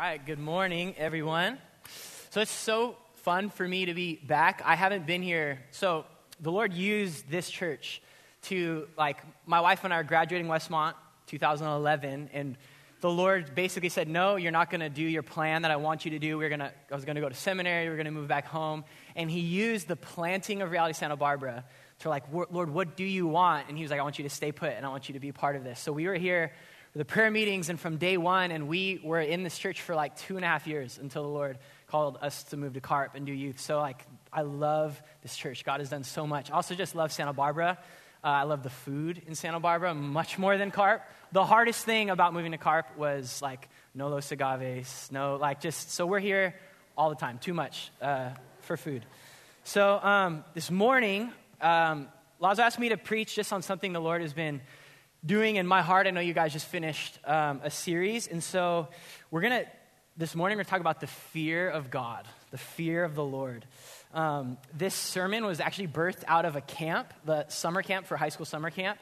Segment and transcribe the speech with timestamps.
[0.00, 1.58] right, good morning, everyone.
[2.30, 4.62] So it's so fun for me to be back.
[4.64, 5.60] I haven't been here.
[5.72, 6.06] So
[6.40, 8.00] the Lord used this church
[8.44, 10.94] to, like, my wife and I are graduating Westmont
[11.26, 12.56] 2011, and
[13.02, 16.06] the Lord basically said, No, you're not going to do your plan that I want
[16.06, 16.38] you to do.
[16.38, 18.46] We're gonna, I was going to go to seminary, we are going to move back
[18.46, 18.84] home.
[19.14, 21.62] And He used the planting of Reality Santa Barbara
[21.98, 23.68] to, like, Lord, what do you want?
[23.68, 25.20] And He was like, I want you to stay put, and I want you to
[25.20, 25.78] be part of this.
[25.78, 26.52] So we were here
[26.94, 30.16] the prayer meetings and from day one, and we were in this church for like
[30.16, 33.24] two and a half years until the Lord called us to move to Carp and
[33.26, 33.60] do youth.
[33.60, 35.64] So, like, I love this church.
[35.64, 36.50] God has done so much.
[36.50, 37.78] I also just love Santa Barbara.
[38.22, 41.02] Uh, I love the food in Santa Barbara much more than Carp.
[41.32, 45.92] The hardest thing about moving to Carp was like no los agaves, no, like just,
[45.92, 46.54] so we're here
[46.98, 48.30] all the time, too much uh,
[48.62, 49.04] for food.
[49.62, 52.08] So, um, this morning, um,
[52.40, 54.60] Lazo asked me to preach just on something the Lord has been
[55.24, 56.06] doing in my heart.
[56.06, 58.88] I know you guys just finished um, a series, and so
[59.30, 59.66] we're to,
[60.16, 63.66] this morning, we're talk about the fear of God, the fear of the Lord.
[64.12, 68.30] Um, this sermon was actually birthed out of a camp, the summer camp for high
[68.30, 68.98] school summer camp.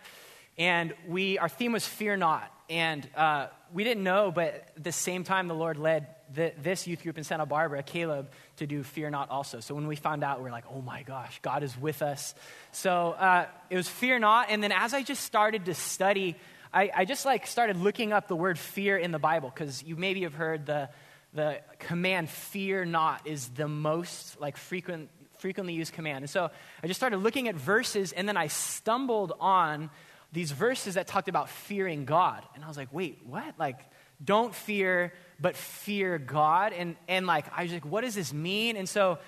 [0.59, 2.53] And we, our theme was fear not.
[2.69, 6.87] And uh, we didn't know, but at the same time, the Lord led the, this
[6.87, 9.61] youth group in Santa Barbara, Caleb, to do Fear Not also.
[9.61, 12.35] So when we found out, we are like, oh my gosh, God is with us.
[12.73, 14.49] So uh, it was Fear Not.
[14.51, 16.37] And then as I just started to study,
[16.73, 19.97] I, I just like started looking up the word fear in the Bible because you
[19.97, 20.91] maybe have heard the,
[21.33, 26.19] the command fear not is the most like frequent, frequently used command.
[26.19, 26.51] And so
[26.83, 29.91] I just started looking at verses and then I stumbled on
[30.33, 32.43] these verses that talked about fearing God.
[32.55, 33.55] And I was like, wait, what?
[33.59, 33.81] Like,
[34.23, 36.73] don't fear but fear God.
[36.73, 38.77] And, and like, I was like, what does this mean?
[38.77, 39.19] And so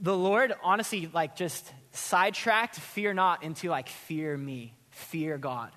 [0.00, 5.70] the Lord honestly, like, just sidetracked fear not into like, fear me, fear God.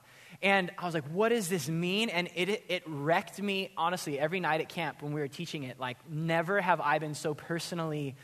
[0.44, 2.10] And I was like, what does this mean?
[2.10, 5.80] And it, it, wrecked me, honestly, every night at camp when we were teaching it.
[5.80, 8.16] Like, never have I been so personally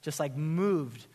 [0.00, 1.06] just like moved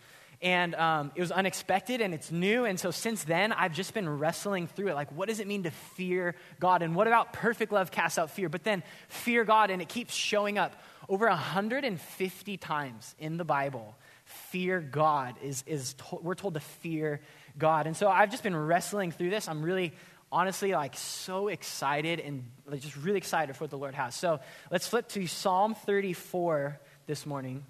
[0.42, 2.66] and um, it was unexpected and it's new.
[2.66, 4.96] And so since then, I've just been wrestling through it.
[4.96, 6.82] Like, what does it mean to fear God?
[6.82, 8.50] And what about perfect love casts out fear?
[8.50, 10.74] But then fear God, and it keeps showing up
[11.08, 13.96] over 150 times in the Bible.
[14.26, 17.22] Fear God is, is to- we're told to fear
[17.58, 17.86] God.
[17.86, 19.48] And so I've just been wrestling through this.
[19.48, 19.94] I'm really
[20.32, 22.50] honestly like so excited and
[22.80, 24.16] just really excited for what the Lord has.
[24.16, 24.40] So
[24.72, 27.64] let's flip to Psalm 34 this morning.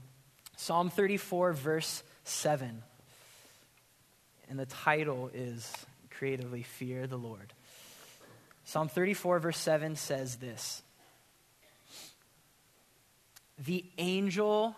[0.55, 2.83] Psalm 34, verse 7.
[4.49, 5.71] And the title is
[6.09, 7.53] Creatively Fear the Lord.
[8.63, 10.81] Psalm 34, verse 7 says this
[13.65, 14.75] The angel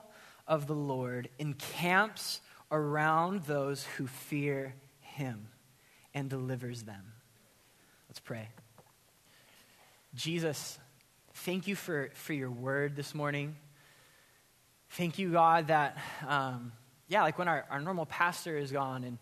[0.48, 2.42] of the Lord encamps
[2.72, 5.48] around those who fear him
[6.14, 7.14] and delivers them.
[8.10, 8.50] Let's pray.
[10.16, 10.78] Jesus,
[11.34, 13.56] thank you for, for your word this morning.
[14.90, 15.98] Thank you, God, that.
[16.28, 16.72] Um,
[17.14, 19.20] yeah, like when our, our normal pastor is gone and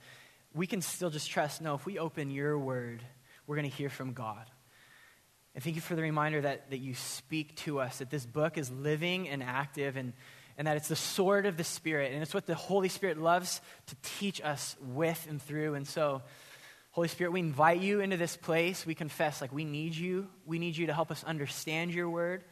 [0.54, 3.04] we can still just trust, no, if we open your word,
[3.46, 4.50] we're going to hear from God.
[5.54, 8.58] And thank you for the reminder that, that you speak to us, that this book
[8.58, 10.14] is living and active, and,
[10.58, 13.60] and that it's the sword of the Spirit, and it's what the Holy Spirit loves
[13.88, 15.74] to teach us with and through.
[15.74, 16.22] And so,
[16.92, 18.86] Holy Spirit, we invite you into this place.
[18.86, 20.30] We confess, like, we need you.
[20.46, 22.46] We need you to help us understand your word.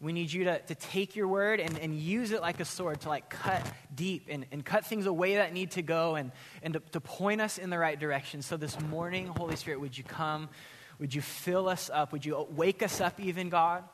[0.00, 3.00] We need you to, to take your word and, and use it like a sword
[3.02, 6.74] to like cut deep and, and cut things away that need to go and, and
[6.74, 8.42] to, to point us in the right direction.
[8.42, 10.50] So this morning, Holy Spirit, would you come?
[10.98, 12.12] Would you fill us up?
[12.12, 13.84] Would you wake us up even, God?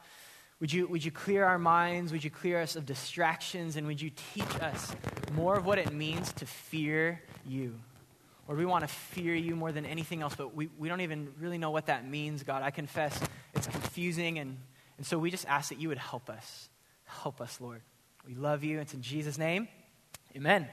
[0.58, 2.10] Would you, would you clear our minds?
[2.10, 3.76] Would you clear us of distractions?
[3.76, 4.94] And would you teach us
[5.34, 7.78] more of what it means to fear you?
[8.48, 11.32] Or we want to fear you more than anything else, but we, we don't even
[11.38, 12.62] really know what that means, God.
[12.62, 13.20] I confess
[13.54, 14.56] it's confusing and
[15.02, 16.70] and so we just ask that you would help us.
[17.06, 17.82] Help us, Lord.
[18.24, 18.78] We love you.
[18.78, 19.66] It's in Jesus' name.
[20.36, 20.68] Amen.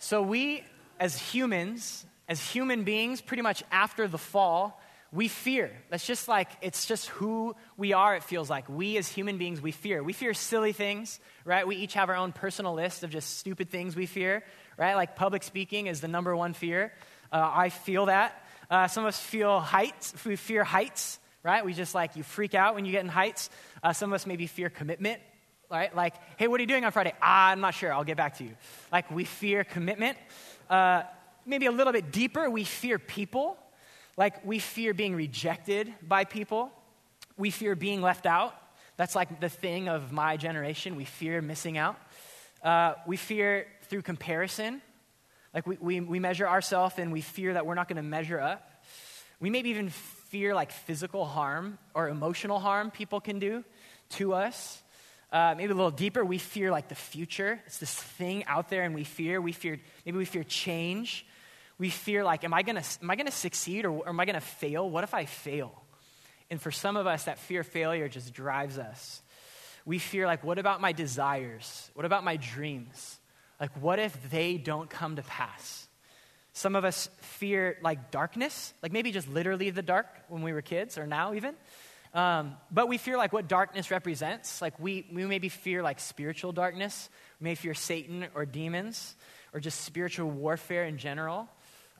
[0.00, 0.62] So we,
[1.00, 4.78] as humans, as human beings, pretty much after the fall,
[5.12, 5.70] we fear.
[5.88, 8.68] That's just like, it's just who we are, it feels like.
[8.68, 10.02] We as human beings, we fear.
[10.02, 11.66] We fear silly things, right?
[11.66, 14.44] We each have our own personal list of just stupid things we fear,
[14.76, 14.94] right?
[14.94, 16.92] Like public speaking is the number one fear.
[17.32, 18.44] Uh, I feel that.
[18.70, 20.22] Uh, some of us feel heights.
[20.26, 21.64] We fear heights right?
[21.64, 23.50] We just like, you freak out when you get in heights.
[23.82, 25.20] Uh, some of us maybe fear commitment,
[25.70, 25.94] right?
[25.94, 27.14] Like, hey, what are you doing on Friday?
[27.20, 27.92] Ah, I'm not sure.
[27.92, 28.54] I'll get back to you.
[28.90, 30.18] Like, we fear commitment.
[30.70, 31.02] Uh,
[31.44, 33.56] maybe a little bit deeper, we fear people.
[34.16, 36.70] Like, we fear being rejected by people.
[37.36, 38.54] We fear being left out.
[38.96, 40.96] That's like the thing of my generation.
[40.96, 41.96] We fear missing out.
[42.62, 44.82] Uh, we fear through comparison.
[45.54, 48.38] Like, we, we, we measure ourselves and we fear that we're not going to measure
[48.38, 48.84] up.
[49.40, 49.90] We maybe even
[50.32, 53.62] fear like physical harm or emotional harm people can do
[54.08, 54.82] to us.
[55.30, 57.60] Uh, maybe a little deeper, we fear like the future.
[57.66, 59.42] It's this thing out there, and we fear.
[59.42, 61.26] We fear maybe we fear change.
[61.78, 64.40] We fear like, am I gonna am I gonna succeed or, or am I gonna
[64.40, 64.88] fail?
[64.88, 65.82] What if I fail?
[66.50, 69.20] And for some of us, that fear of failure just drives us.
[69.84, 71.90] We fear like, what about my desires?
[71.92, 73.18] What about my dreams?
[73.60, 75.81] Like, what if they don't come to pass?
[76.52, 80.62] Some of us fear like darkness, like maybe just literally the dark when we were
[80.62, 81.54] kids or now even.
[82.14, 84.60] Um, but we fear like what darkness represents.
[84.60, 87.08] Like we, we maybe fear like spiritual darkness.
[87.40, 89.16] We may fear Satan or demons
[89.54, 91.48] or just spiritual warfare in general.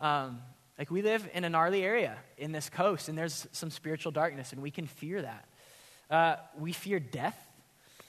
[0.01, 0.41] Um,
[0.79, 4.53] like we live in a gnarly area in this coast, and there's some spiritual darkness,
[4.53, 5.45] and we can fear that.
[6.11, 7.39] Uh, we fear death,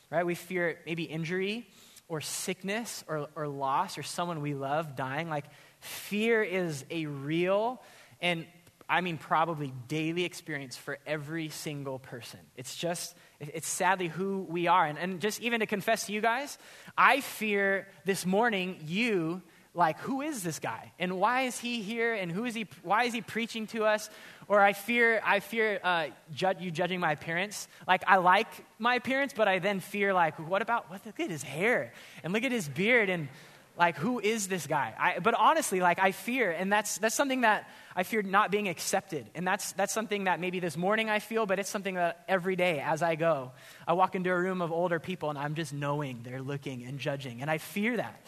[0.10, 0.26] right?
[0.26, 1.68] We fear maybe injury
[2.08, 5.30] or sickness or, or loss or someone we love dying.
[5.30, 5.46] Like
[5.80, 7.82] fear is a real
[8.22, 8.46] and
[8.90, 12.40] I mean, probably daily experience for every single person.
[12.58, 14.86] It's just, it's sadly who we are.
[14.86, 16.58] And, and just even to confess to you guys,
[16.98, 19.42] I fear this morning you,
[19.76, 20.92] like, who is this guy?
[21.00, 22.14] And why is he here?
[22.14, 24.10] And who is he, why is he preaching to us?
[24.48, 27.68] Or I fear, I fear uh, ju- you judging my appearance.
[27.88, 28.48] Like, I like
[28.78, 31.94] my appearance, but I then fear, like, what about, what, look at his hair
[32.24, 33.30] and look at his beard and,
[33.76, 37.42] like who is this guy I, but honestly like i fear and that's that's something
[37.42, 41.18] that i fear not being accepted and that's that's something that maybe this morning i
[41.18, 43.52] feel but it's something that every day as i go
[43.88, 47.00] i walk into a room of older people and i'm just knowing they're looking and
[47.00, 48.22] judging and i fear that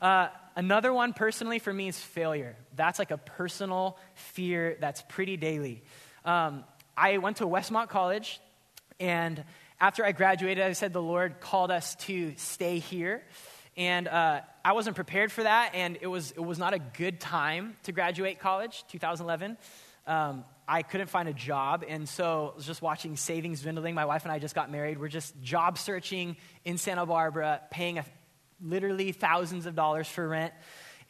[0.00, 5.36] uh, another one personally for me is failure that's like a personal fear that's pretty
[5.36, 5.82] daily
[6.24, 6.64] um,
[6.96, 8.40] i went to westmont college
[9.00, 9.42] and
[9.80, 13.22] after i graduated i said the lord called us to stay here
[13.76, 17.20] and uh, I wasn't prepared for that, and it was, it was not a good
[17.20, 19.58] time to graduate college, 2011.
[20.06, 23.94] Um, I couldn't find a job, and so I was just watching savings dwindling.
[23.94, 24.98] My wife and I just got married.
[24.98, 28.04] We're just job searching in Santa Barbara, paying a,
[28.62, 30.52] literally thousands of dollars for rent.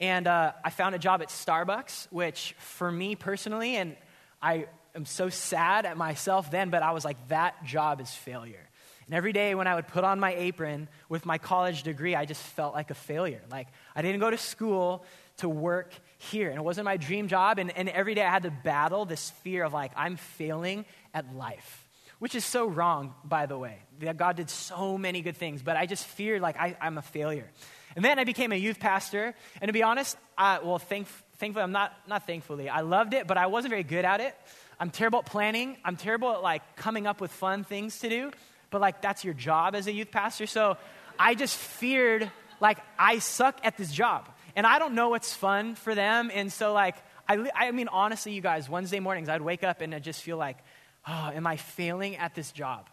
[0.00, 3.96] And uh, I found a job at Starbucks, which for me personally, and
[4.42, 8.68] I am so sad at myself then, but I was like, that job is failure.
[9.06, 12.24] And every day when I would put on my apron with my college degree, I
[12.24, 13.40] just felt like a failure.
[13.50, 15.04] Like I didn't go to school
[15.38, 16.48] to work here.
[16.48, 17.58] And it wasn't my dream job.
[17.58, 20.84] And, and every day I had to battle this fear of like, I'm failing
[21.14, 21.85] at life,
[22.18, 23.78] which is so wrong, by the way.
[24.16, 27.50] God did so many good things, but I just feared like I, am a failure.
[27.94, 29.34] And then I became a youth pastor.
[29.60, 31.08] And to be honest, I, well, thank,
[31.38, 32.68] thankfully, I'm not, not thankfully.
[32.68, 34.34] I loved it, but I wasn't very good at it.
[34.78, 35.78] I'm terrible at planning.
[35.84, 38.30] I'm terrible at like coming up with fun things to do
[38.70, 40.46] but like that's your job as a youth pastor.
[40.46, 40.76] So
[41.18, 42.30] I just feared
[42.60, 46.30] like I suck at this job and I don't know what's fun for them.
[46.32, 46.96] And so like,
[47.28, 50.36] I, I mean, honestly, you guys, Wednesday mornings, I'd wake up and I'd just feel
[50.36, 50.58] like,
[51.06, 52.88] oh, am I failing at this job?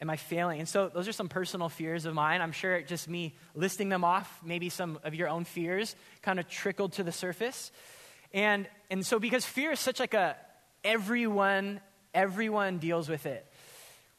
[0.00, 0.60] Am I failing?
[0.60, 2.40] And so those are some personal fears of mine.
[2.40, 6.48] I'm sure just me listing them off, maybe some of your own fears kind of
[6.48, 7.72] trickled to the surface.
[8.32, 10.36] And, and so because fear is such like a,
[10.84, 11.80] everyone,
[12.14, 13.44] everyone deals with it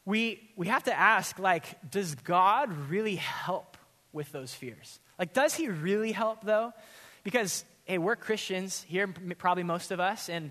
[0.04, 3.76] we, we have to ask, like, does God really help
[4.12, 4.98] with those fears?
[5.18, 6.72] Like, does he really help, though?
[7.22, 9.06] Because, hey, we're Christians here,
[9.38, 10.50] probably most of us, and,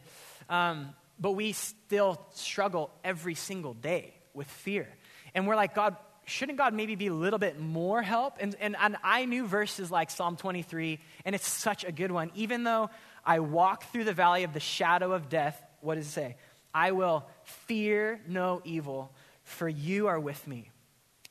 [0.50, 4.88] um, but we still struggle every single day with fear.
[5.34, 5.96] And we're like, God,
[6.26, 8.36] shouldn't God maybe be a little bit more help?
[8.40, 12.32] And, and, and I knew verses like Psalm 23, and it's such a good one.
[12.36, 12.90] Even though
[13.26, 16.36] I walk through the valley of the shadow of death, what does it say?
[16.74, 19.12] I will fear no evil,
[19.44, 20.70] for you are with me.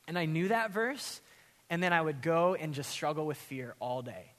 [0.07, 1.21] And I knew that verse,
[1.71, 4.33] and then I would go and just struggle with fear all day.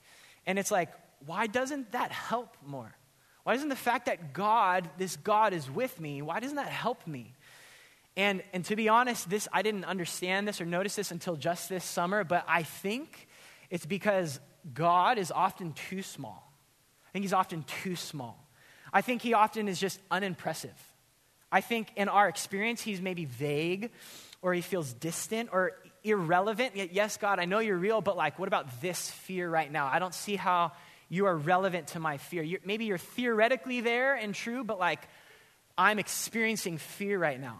[0.45, 0.89] And it's like,
[1.25, 2.93] why doesn't that help more?
[3.49, 7.07] Why doesn't the fact that God, this God is with me, why doesn't that help
[7.07, 7.33] me?
[8.15, 11.67] And, and to be honest, this I didn't understand this or notice this until just
[11.67, 13.27] this summer, but I think
[13.71, 14.39] it's because
[14.71, 16.53] God is often too small.
[17.07, 18.37] I think he's often too small.
[18.93, 20.79] I think he often is just unimpressive.
[21.51, 23.89] I think in our experience, he's maybe vague
[24.43, 25.71] or he feels distant or
[26.03, 26.75] irrelevant.
[26.75, 29.87] Yet, Yes, God, I know you're real, but like, what about this fear right now?
[29.91, 30.73] I don't see how
[31.09, 32.43] you are relevant to my fear.
[32.43, 35.01] You're, maybe you're theoretically there and true, but like,
[35.77, 37.57] I'm experiencing fear right now.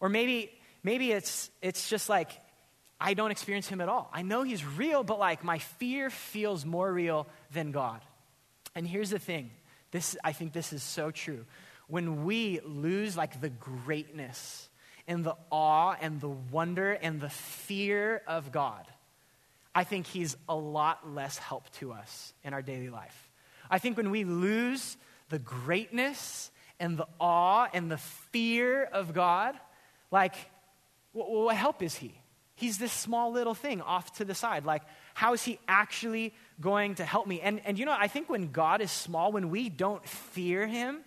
[0.00, 2.30] Or maybe, maybe it's, it's just like,
[3.00, 4.10] I don't experience him at all.
[4.12, 8.00] I know he's real, but like, my fear feels more real than God.
[8.74, 9.50] And here's the thing
[9.90, 11.46] this, I think this is so true
[11.88, 14.68] when we lose like the greatness
[15.06, 18.86] and the awe and the wonder and the fear of God,
[19.74, 23.30] I think He's a lot less help to us in our daily life.
[23.70, 24.96] I think when we lose
[25.28, 29.54] the greatness and the awe and the fear of God,
[30.10, 30.34] like,
[31.12, 32.14] what, what help is He?
[32.58, 34.64] He's this small little thing off to the side.
[34.64, 34.82] Like,
[35.14, 37.40] how is he actually going to help me?
[37.40, 40.98] And, and you know, I think when God is small, when we don't fear him,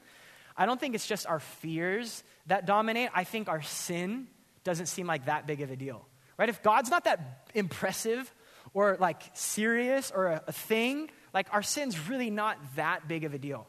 [0.55, 3.09] I don't think it's just our fears that dominate.
[3.13, 4.27] I think our sin
[4.63, 6.47] doesn't seem like that big of a deal, right?
[6.47, 8.33] If God's not that impressive
[8.73, 13.33] or like serious or a, a thing, like our sin's really not that big of
[13.33, 13.67] a deal.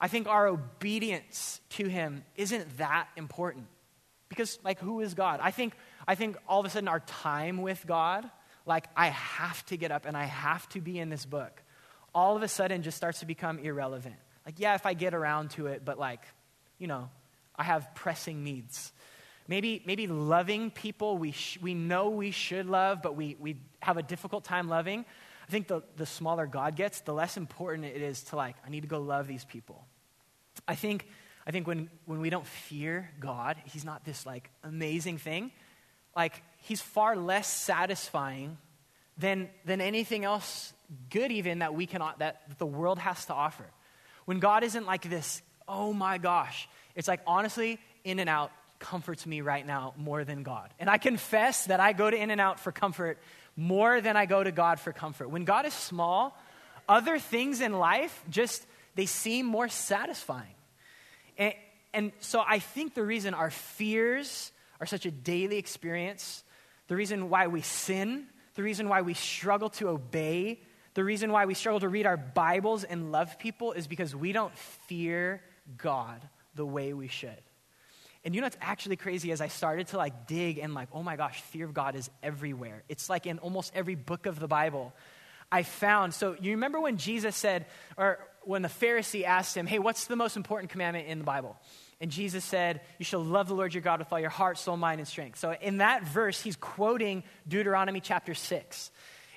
[0.00, 3.66] I think our obedience to him isn't that important.
[4.28, 5.40] Because like who is God?
[5.42, 5.74] I think
[6.08, 8.28] I think all of a sudden our time with God,
[8.66, 11.62] like I have to get up and I have to be in this book,
[12.14, 14.16] all of a sudden just starts to become irrelevant.
[14.44, 16.22] Like yeah, if I get around to it, but like,
[16.78, 17.10] you know,
[17.54, 18.92] I have pressing needs.
[19.48, 23.96] Maybe, maybe loving people we, sh- we know we should love, but we, we have
[23.96, 25.04] a difficult time loving.
[25.48, 28.70] I think the, the smaller God gets, the less important it is to, like, I
[28.70, 29.84] need to go love these people.
[30.66, 31.06] I think,
[31.46, 35.50] I think when, when we don't fear God, He's not this, like, amazing thing.
[36.16, 38.56] Like, He's far less satisfying
[39.18, 40.72] than, than anything else
[41.10, 43.66] good, even that we cannot, that the world has to offer.
[44.24, 49.66] When God isn't like this, oh my gosh, it's like, honestly, In-N-Out comforts me right
[49.66, 50.70] now more than God.
[50.78, 53.18] And I confess that I go to In-N-Out for comfort
[53.56, 55.28] more than I go to God for comfort.
[55.28, 56.36] When God is small,
[56.88, 60.54] other things in life just they seem more satisfying.
[61.38, 61.54] And,
[61.94, 66.44] and so I think the reason our fears are such a daily experience,
[66.88, 70.60] the reason why we sin, the reason why we struggle to obey,
[70.94, 74.32] the reason why we struggle to read our Bibles and love people is because we
[74.32, 74.56] don't
[74.88, 75.40] fear
[75.78, 77.40] God the way we should.
[78.24, 81.02] And you know what's actually crazy as I started to like dig and like, oh
[81.02, 82.84] my gosh, fear of God is everywhere.
[82.88, 84.92] It's like in almost every book of the Bible.
[85.50, 89.78] I found, so you remember when Jesus said, or when the Pharisee asked him, hey,
[89.78, 91.56] what's the most important commandment in the Bible?
[92.02, 94.76] And Jesus said, You shall love the Lord your God with all your heart, soul,
[94.76, 95.38] mind, and strength.
[95.38, 98.90] So in that verse, he's quoting Deuteronomy chapter 6.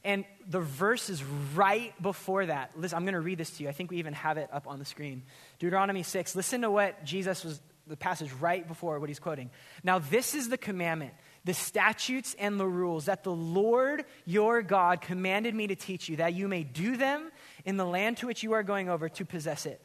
[0.03, 1.23] And the verse is
[1.53, 2.71] right before that.
[2.75, 3.69] Listen, I'm going to read this to you.
[3.69, 5.21] I think we even have it up on the screen.
[5.59, 6.35] Deuteronomy 6.
[6.35, 9.49] Listen to what Jesus was the passage right before what he's quoting.
[9.83, 11.13] Now, this is the commandment,
[11.43, 16.17] the statutes and the rules that the Lord your God commanded me to teach you,
[16.17, 17.29] that you may do them
[17.63, 19.81] in the land to which you are going over to possess it,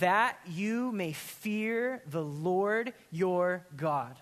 [0.00, 4.16] that you may fear the Lord your God.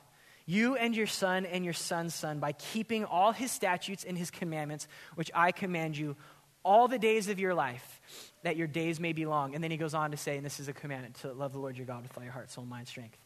[0.49, 4.31] You and your son and your son's son, by keeping all his statutes and his
[4.31, 6.17] commandments, which I command you
[6.67, 8.01] all the days of your life,
[8.43, 9.55] that your days may be long.
[9.55, 11.59] And then he goes on to say, and this is a commandment to love the
[11.59, 13.17] Lord your God with all your heart, soul, mind, strength.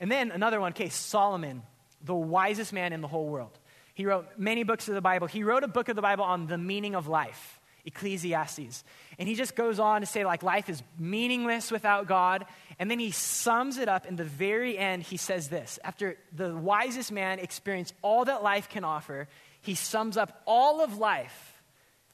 [0.00, 1.62] And then another one, okay, Solomon,
[2.04, 3.58] the wisest man in the whole world.
[3.94, 5.26] He wrote many books of the Bible.
[5.26, 8.84] He wrote a book of the Bible on the meaning of life, Ecclesiastes.
[9.18, 12.46] And he just goes on to say, like, life is meaningless without God.
[12.78, 15.02] And then he sums it up in the very end.
[15.02, 19.26] He says this After the wisest man experienced all that life can offer,
[19.62, 21.57] he sums up all of life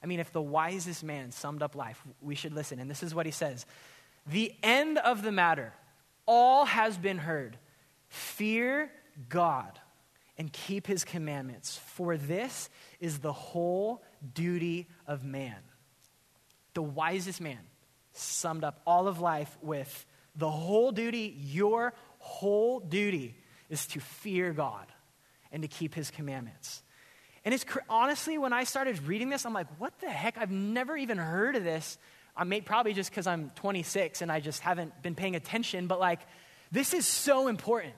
[0.05, 2.79] I mean, if the wisest man summed up life, we should listen.
[2.79, 3.65] And this is what he says
[4.27, 5.73] The end of the matter,
[6.27, 7.57] all has been heard.
[8.07, 8.91] Fear
[9.29, 9.79] God
[10.37, 12.69] and keep his commandments, for this
[12.99, 14.03] is the whole
[14.35, 15.57] duty of man.
[16.75, 17.61] The wisest man
[18.13, 23.33] summed up all of life with the whole duty, your whole duty
[23.71, 24.85] is to fear God
[25.51, 26.83] and to keep his commandments.
[27.45, 30.37] And it's honestly, when I started reading this, I'm like, what the heck?
[30.37, 31.97] I've never even heard of this.
[32.35, 35.99] I may probably just because I'm 26 and I just haven't been paying attention, but
[35.99, 36.19] like,
[36.71, 37.93] this is so important.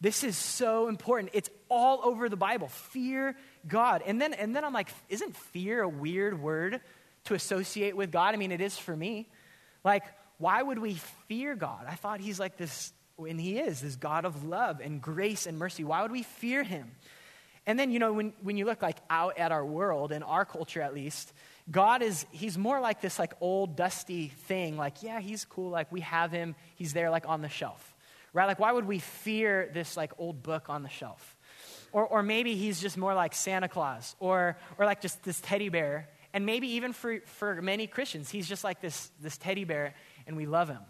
[0.00, 1.30] This is so important.
[1.32, 2.68] It's all over the Bible.
[2.68, 4.02] Fear God.
[4.04, 6.80] And then, and then I'm like, isn't fear a weird word
[7.24, 8.34] to associate with God?
[8.34, 9.30] I mean, it is for me.
[9.84, 10.02] Like,
[10.38, 10.94] why would we
[11.28, 11.86] fear God?
[11.88, 15.56] I thought he's like this, and he is, this God of love and grace and
[15.58, 15.82] mercy.
[15.82, 16.90] Why would we fear him?
[17.66, 20.44] And then, you know, when, when you look like out at our world, in our
[20.44, 21.32] culture at least,
[21.68, 24.76] God is, he's more like this like old dusty thing.
[24.76, 25.70] Like, yeah, he's cool.
[25.70, 26.54] Like we have him.
[26.76, 27.96] He's there like on the shelf.
[28.32, 28.46] Right?
[28.46, 31.36] Like why would we fear this like old book on the shelf?
[31.90, 35.68] Or, or maybe he's just more like Santa Claus or, or like just this teddy
[35.68, 36.08] bear.
[36.32, 39.94] And maybe even for, for many Christians, he's just like this, this teddy bear
[40.26, 40.82] and we love him.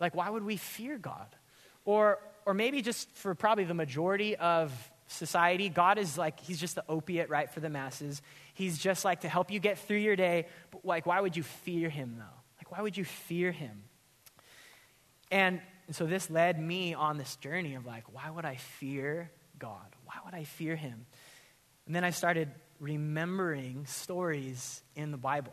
[0.00, 1.28] Like, why would we fear God?
[1.84, 4.72] Or, or maybe just for probably the majority of
[5.06, 5.68] society.
[5.68, 8.22] God is like, he's just the opiate, right, for the masses.
[8.54, 10.46] He's just like to help you get through your day.
[10.70, 12.24] But like, why would you fear him, though?
[12.58, 13.84] Like, why would you fear him?
[15.30, 15.60] And
[15.90, 19.86] so this led me on this journey of like, why would I fear God?
[20.04, 21.06] Why would I fear him?
[21.86, 25.52] And then I started remembering stories in the Bible.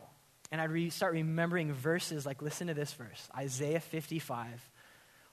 [0.50, 4.48] And I'd re- start remembering verses like, listen to this verse Isaiah 55.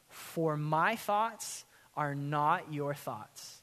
[0.09, 3.60] For my thoughts are not your thoughts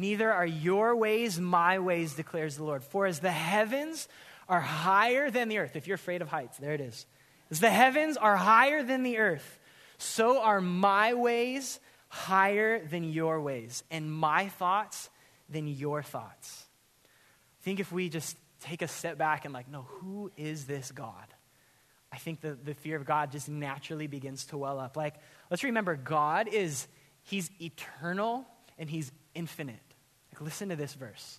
[0.00, 2.82] neither are your ways my ways, declares the Lord.
[2.82, 4.08] For as the heavens
[4.48, 7.06] are higher than the earth, if you're afraid of heights, there it is.
[7.50, 9.58] As the heavens are higher than the earth,
[9.98, 11.78] so are my ways
[12.08, 15.10] higher than your ways, and my thoughts
[15.48, 16.66] than your thoughts.
[17.60, 20.90] I think if we just take a step back and, like, no, who is this
[20.90, 21.26] God?
[22.12, 24.96] I think the, the fear of God just naturally begins to well up.
[24.96, 25.14] Like,
[25.50, 26.88] let's remember, God is,
[27.22, 28.44] He's eternal
[28.78, 29.78] and He's infinite.
[30.40, 31.38] Like, listen to this verse.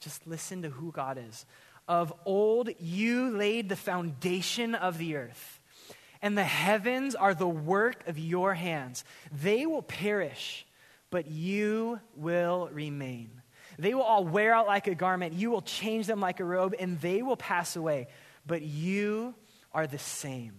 [0.00, 1.46] Just listen to who God is.
[1.86, 5.60] Of old, you laid the foundation of the earth,
[6.22, 9.04] and the heavens are the work of your hands.
[9.42, 10.66] They will perish,
[11.10, 13.30] but you will remain.
[13.78, 15.34] They will all wear out like a garment.
[15.34, 18.08] You will change them like a robe, and they will pass away.
[18.46, 19.34] But you
[19.72, 20.54] are the same,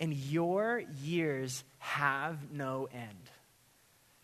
[0.00, 3.30] and your years have no end.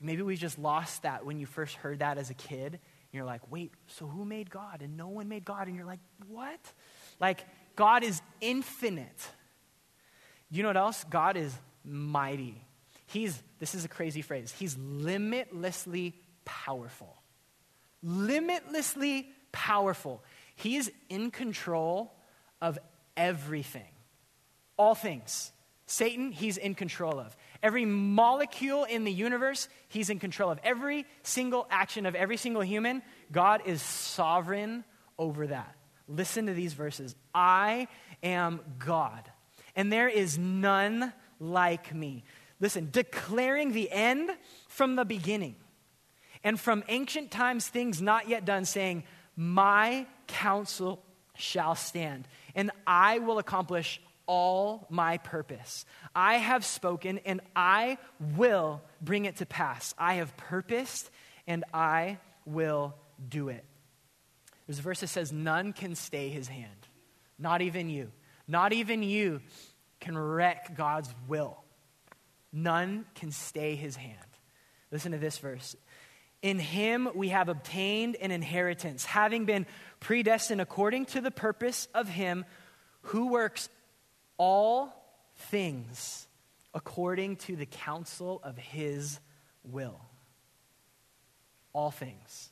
[0.00, 2.80] Maybe we just lost that when you first heard that as a kid.
[3.12, 4.82] You're like, wait, so who made God?
[4.82, 5.66] And no one made God.
[5.66, 6.60] And you're like, what?
[7.18, 7.44] Like,
[7.76, 9.28] God is infinite.
[10.50, 11.04] You know what else?
[11.10, 11.54] God is
[11.84, 12.64] mighty.
[13.06, 16.14] He's, this is a crazy phrase, he's limitlessly
[16.44, 17.16] powerful.
[18.02, 20.22] Limitlessly powerful.
[20.54, 22.14] He is in control
[22.62, 22.78] of
[23.16, 23.90] everything
[24.80, 25.52] all things.
[25.90, 27.36] Satan, he's in control of.
[27.64, 30.60] Every molecule in the universe, he's in control of.
[30.62, 34.84] Every single action of every single human, God is sovereign
[35.18, 35.74] over that.
[36.06, 37.88] Listen to these verses I
[38.22, 39.28] am God,
[39.74, 42.22] and there is none like me.
[42.60, 44.30] Listen, declaring the end
[44.68, 45.56] from the beginning,
[46.44, 49.02] and from ancient times things not yet done, saying,
[49.34, 51.02] My counsel
[51.34, 55.84] shall stand, and I will accomplish all my purpose.
[56.14, 57.98] I have spoken and I
[58.36, 59.92] will bring it to pass.
[59.98, 61.10] I have purposed
[61.48, 62.94] and I will
[63.28, 63.64] do it.
[64.68, 66.86] There's a verse that says, None can stay his hand.
[67.40, 68.12] Not even you.
[68.46, 69.40] Not even you
[69.98, 71.64] can wreck God's will.
[72.52, 74.16] None can stay his hand.
[74.92, 75.74] Listen to this verse.
[76.40, 79.66] In him we have obtained an inheritance, having been
[79.98, 82.44] predestined according to the purpose of him
[83.02, 83.68] who works
[84.40, 84.90] all
[85.36, 86.26] things
[86.72, 89.20] according to the counsel of his
[89.64, 90.00] will.
[91.74, 92.48] All things,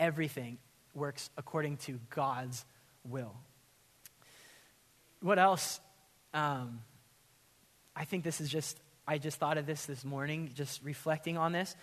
[0.00, 0.56] everything
[0.94, 2.64] works according to God's
[3.06, 3.34] will.
[5.20, 5.78] What else?
[6.32, 6.80] Um,
[7.94, 11.52] I think this is just, I just thought of this this morning, just reflecting on
[11.52, 11.76] this.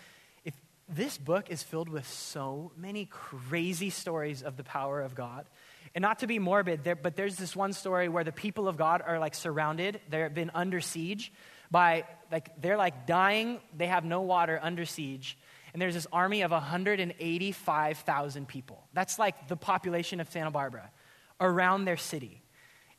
[0.44, 0.56] If
[0.90, 5.46] this book is filled with so many crazy stories of the power of God,
[5.94, 8.78] and not to be morbid, there, but there's this one story where the people of
[8.78, 10.00] God are like surrounded.
[10.10, 11.34] They've been under siege
[11.70, 13.60] by, like, they're like dying.
[13.76, 15.38] They have no water under siege.
[15.74, 18.84] And there's this army of 185,000 people.
[18.94, 20.92] That's like the population of Santa Barbara
[21.40, 22.42] around their city.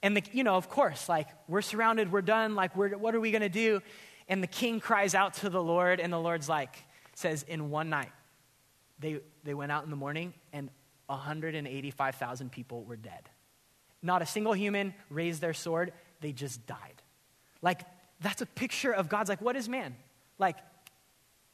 [0.02, 3.20] And, the, you know, of course, like, we're surrounded, we're done, like, we're, what are
[3.20, 3.81] we going to do?
[4.28, 6.76] And the king cries out to the Lord, and the Lord's like,
[7.14, 8.11] says, in one night,
[8.98, 10.70] they, they went out in the morning, and
[11.12, 13.29] 185,000 people were dead.
[14.03, 17.03] Not a single human raised their sword, they just died.
[17.61, 17.83] Like,
[18.20, 19.96] that's a picture of God's like, what is man?
[20.38, 20.57] Like,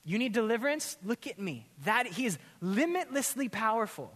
[0.04, 0.96] you need deliverance?
[1.04, 1.68] Look at me.
[1.84, 4.12] That he is limitlessly powerful.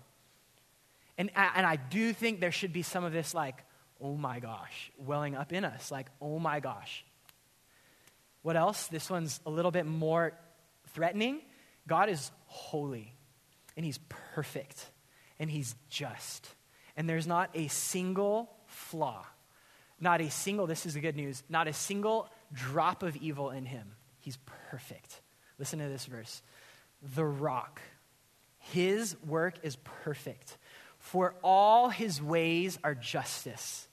[1.18, 3.62] And, and I do think there should be some of this, like,
[4.00, 5.90] oh my gosh, welling up in us.
[5.90, 7.05] Like, oh my gosh.
[8.40, 8.87] What else?
[8.87, 10.33] This one's a little bit more
[10.94, 11.42] threatening.
[11.87, 13.14] God is holy
[13.76, 13.98] and he's
[14.35, 14.87] perfect
[15.42, 16.48] and he's just.
[16.96, 19.26] And there's not a single flaw,
[20.00, 23.66] not a single, this is the good news, not a single drop of evil in
[23.66, 23.88] him.
[24.20, 24.38] He's
[24.70, 25.20] perfect.
[25.59, 26.42] Listen to this verse.
[27.16, 27.83] The rock,
[28.59, 30.57] his work is perfect,
[31.00, 33.88] for all his ways are justice,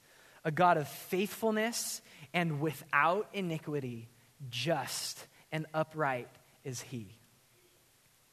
[0.45, 4.07] a God of faithfulness and without iniquity,
[4.51, 6.29] just and upright
[6.63, 7.07] is he.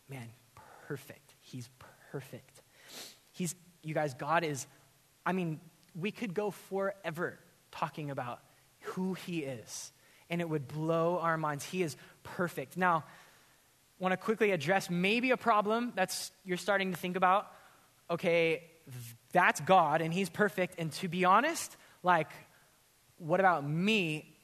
[0.07, 0.29] Man,
[0.87, 1.35] perfect.
[1.41, 1.71] He's
[2.13, 2.56] perfect.
[3.37, 4.67] He's, you guys, God is,
[5.27, 5.61] I mean,
[5.95, 7.39] we could go forever
[7.71, 8.41] talking about
[8.81, 9.93] who He is,
[10.31, 11.63] and it would blow our minds.
[11.63, 12.79] He is perfect.
[12.79, 13.05] Now,
[13.99, 17.53] want to quickly address maybe a problem that's you're starting to think about.
[18.11, 18.65] Okay,
[19.33, 20.77] that's God, and He's perfect.
[20.79, 22.31] And to be honest, like,
[23.19, 24.35] what about me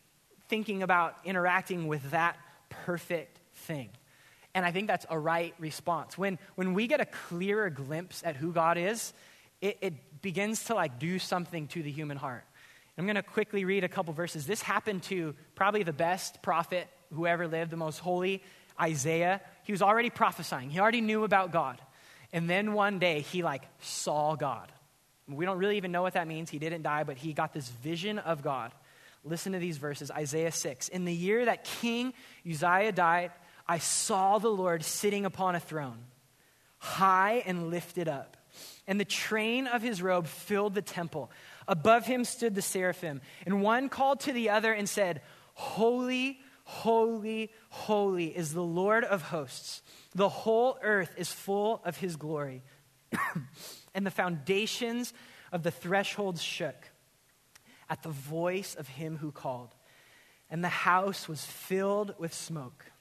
[0.49, 2.37] thinking about interacting with that
[2.69, 3.89] perfect thing?
[4.55, 6.19] And I think that's a right response.
[6.19, 9.13] When, when we get a clearer glimpse at who God is,
[9.61, 12.45] it, it begins to like do something to the human heart.
[12.99, 14.47] I'm going to quickly read a couple verses.
[14.47, 18.43] This happened to probably the best prophet who ever lived, the most holy,
[18.81, 19.41] Isaiah.
[19.65, 20.71] he was already prophesying.
[20.71, 21.81] He already knew about God.
[22.33, 24.71] And then one day he like saw God.
[25.29, 26.51] We don't really even know what that means.
[26.51, 28.73] He didn't die, but he got this vision of God.
[29.25, 30.89] Listen to these verses Isaiah 6.
[30.89, 32.13] In the year that King
[32.49, 33.31] Uzziah died,
[33.67, 36.05] I saw the Lord sitting upon a throne,
[36.79, 38.37] high and lifted up,
[38.87, 41.31] and the train of his robe filled the temple.
[41.69, 45.23] Above him stood the seraphim, and one called to the other and said,
[45.55, 49.83] Holy, holy, holy is the Lord of hosts.
[50.15, 52.63] The whole earth is full of his glory.
[53.95, 55.13] and the foundations
[55.53, 56.91] of the thresholds shook
[57.89, 59.75] at the voice of him who called.
[60.51, 62.92] And the house was filled with smoke.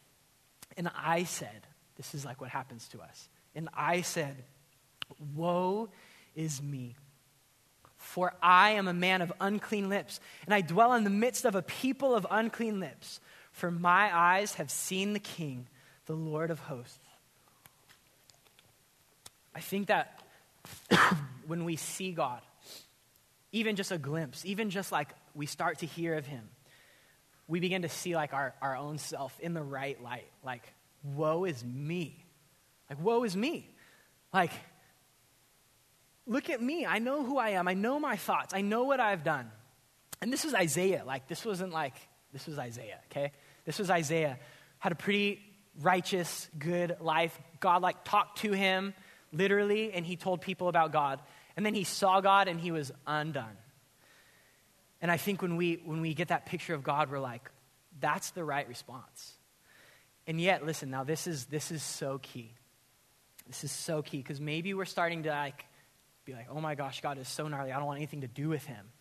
[0.82, 3.30] And I said, This is like what happens to us.
[3.54, 4.36] And I said,
[5.36, 5.90] Woe
[6.36, 6.96] is me.
[7.98, 11.54] For I am a man of unclean lips, and I dwell in the midst of
[11.54, 13.20] a people of unclean lips.
[13.52, 15.68] For my eyes have seen the King,
[16.08, 16.98] the Lord of hosts.
[19.54, 20.24] I think that
[21.46, 22.42] when we see God,
[23.52, 26.50] even just a glimpse, even just like we start to hear of him,
[27.52, 30.32] we begin to see like our, our own self in the right light.
[30.42, 30.64] Like,
[31.04, 32.26] woe is me.
[32.90, 33.70] Like, woe is me.
[34.34, 34.54] Like,
[36.26, 36.86] look at me.
[36.86, 37.68] I know who I am.
[37.68, 38.54] I know my thoughts.
[38.54, 39.52] I know what I've done.
[40.22, 41.04] And this was Isaiah.
[41.06, 41.96] Like, this wasn't like,
[42.32, 43.34] this was Isaiah, okay?
[43.66, 44.40] This was Isaiah.
[44.80, 45.42] Had a pretty
[45.82, 47.38] righteous, good life.
[47.60, 48.94] God, like, talked to him
[49.34, 51.20] literally, and he told people about God.
[51.58, 53.58] And then he saw God and he was undone.
[55.02, 57.50] And I think when we, when we get that picture of God, we're like,
[58.00, 59.34] that's the right response.
[60.28, 62.54] And yet, listen, now this is, this is so key.
[63.48, 65.66] This is so key because maybe we're starting to like
[66.24, 67.72] be like, oh my gosh, God is so gnarly.
[67.72, 68.92] I don't want anything to do with him.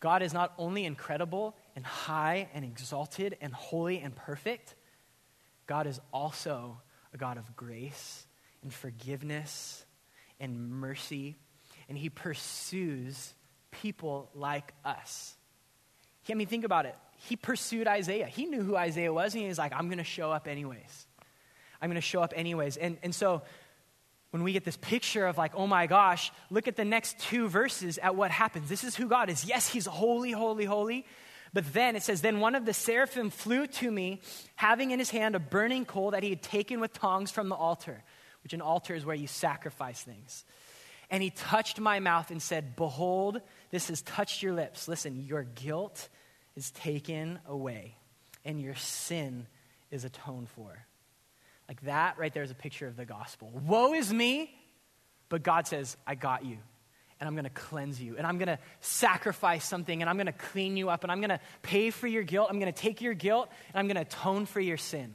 [0.00, 4.74] God is not only incredible and high and exalted and holy and perfect,
[5.66, 6.80] God is also
[7.14, 8.26] a God of grace
[8.62, 9.84] and forgiveness
[10.38, 11.36] and mercy.
[11.88, 13.32] And he pursues
[13.82, 15.34] people like us.
[16.28, 16.94] I mean, think about it.
[17.28, 18.26] He pursued Isaiah.
[18.26, 21.06] He knew who Isaiah was, and he was like, I'm going to show up anyways.
[21.80, 22.76] I'm going to show up anyways.
[22.76, 23.42] And, and so
[24.30, 27.48] when we get this picture of like, oh my gosh, look at the next two
[27.48, 28.68] verses at what happens.
[28.68, 29.44] This is who God is.
[29.44, 31.06] Yes, he's holy, holy, holy.
[31.52, 34.20] But then it says, Then one of the seraphim flew to me,
[34.56, 37.54] having in his hand a burning coal that he had taken with tongs from the
[37.54, 38.02] altar,
[38.42, 40.44] which an altar is where you sacrifice things.
[41.08, 43.40] And he touched my mouth and said, Behold,
[43.76, 44.88] this has touched your lips.
[44.88, 46.08] Listen, your guilt
[46.54, 47.94] is taken away,
[48.42, 49.46] and your sin
[49.90, 50.86] is atoned for.
[51.68, 53.52] Like that right there is a picture of the gospel.
[53.66, 54.50] Woe is me,
[55.28, 56.56] but God says, I got you.
[57.20, 58.16] And I'm going to cleanse you.
[58.16, 60.00] And I'm going to sacrifice something.
[60.00, 61.02] And I'm going to clean you up.
[61.02, 62.48] And I'm going to pay for your guilt.
[62.50, 63.50] I'm going to take your guilt.
[63.74, 65.12] And I'm going to atone for your sin.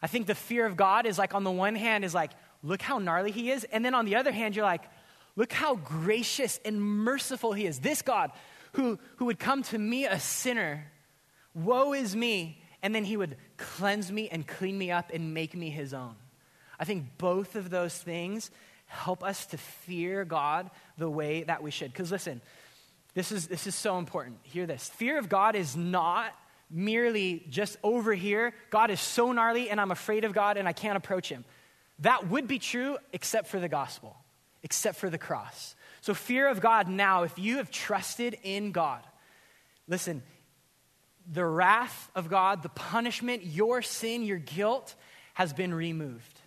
[0.00, 2.30] I think the fear of God is like, on the one hand, is like,
[2.62, 3.64] look how gnarly he is.
[3.64, 4.82] And then on the other hand, you're like,
[5.36, 7.80] look how gracious and merciful he is.
[7.80, 8.30] This God
[8.72, 10.90] who, who would come to me, a sinner,
[11.54, 15.54] woe is me, and then he would cleanse me and clean me up and make
[15.54, 16.14] me his own.
[16.78, 18.50] I think both of those things
[18.86, 21.92] help us to fear God the way that we should.
[21.92, 22.40] Because listen,
[23.14, 24.38] this is, this is so important.
[24.42, 24.88] Hear this.
[24.88, 26.34] Fear of God is not
[26.70, 28.54] merely just over here.
[28.70, 31.44] God is so gnarly and I'm afraid of God and I can't approach him.
[32.00, 34.16] That would be true except for the gospel,
[34.62, 35.74] except for the cross.
[36.00, 39.02] So, fear of God now, if you have trusted in God,
[39.86, 40.22] listen,
[41.30, 44.94] the wrath of God, the punishment, your sin, your guilt
[45.34, 46.40] has been removed.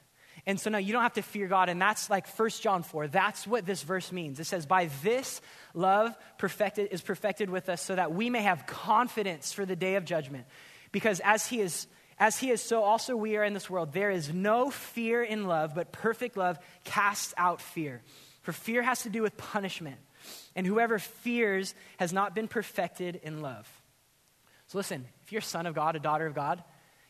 [0.47, 1.69] And so now you don't have to fear God.
[1.69, 3.08] And that's like 1 John 4.
[3.08, 4.39] That's what this verse means.
[4.39, 5.41] It says, By this
[5.73, 9.95] love perfected is perfected with us so that we may have confidence for the day
[9.95, 10.45] of judgment.
[10.91, 13.91] Because as he is as he is, so also we are in this world.
[13.91, 18.01] There is no fear in love, but perfect love casts out fear.
[18.41, 19.97] For fear has to do with punishment.
[20.56, 23.69] And whoever fears has not been perfected in love.
[24.67, 26.63] So listen, if you're a son of God, a daughter of God,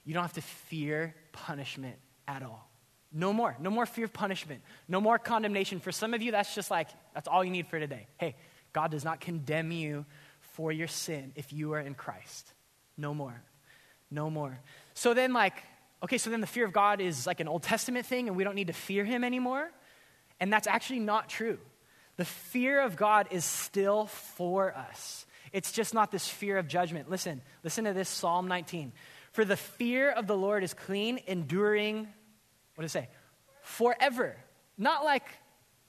[0.03, 1.95] you don't have to fear punishment
[2.27, 2.69] at all.
[3.13, 3.55] No more.
[3.59, 4.61] No more fear of punishment.
[4.87, 5.79] No more condemnation.
[5.79, 8.07] For some of you, that's just like, that's all you need for today.
[8.17, 8.35] Hey,
[8.73, 10.05] God does not condemn you
[10.53, 12.51] for your sin if you are in Christ.
[12.97, 13.41] No more.
[14.11, 14.59] No more.
[14.95, 15.61] So then, like,
[16.01, 18.43] okay, so then the fear of God is like an Old Testament thing and we
[18.43, 19.69] don't need to fear him anymore.
[20.39, 21.59] And that's actually not true.
[22.17, 25.25] The fear of God is still for us.
[25.51, 27.09] It's just not this fear of judgment.
[27.09, 28.93] Listen, listen to this Psalm 19.
[29.31, 32.07] For the fear of the Lord is clean, enduring,
[32.75, 33.09] what does it say?
[33.61, 34.37] Forever.
[34.77, 35.27] Not like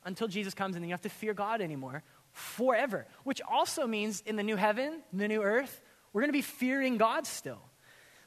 [0.04, 2.02] until Jesus comes and then you have to fear God anymore.
[2.32, 3.06] Forever.
[3.22, 5.80] Which also means in the new heaven, the new earth,
[6.12, 7.60] we're going to be fearing God still.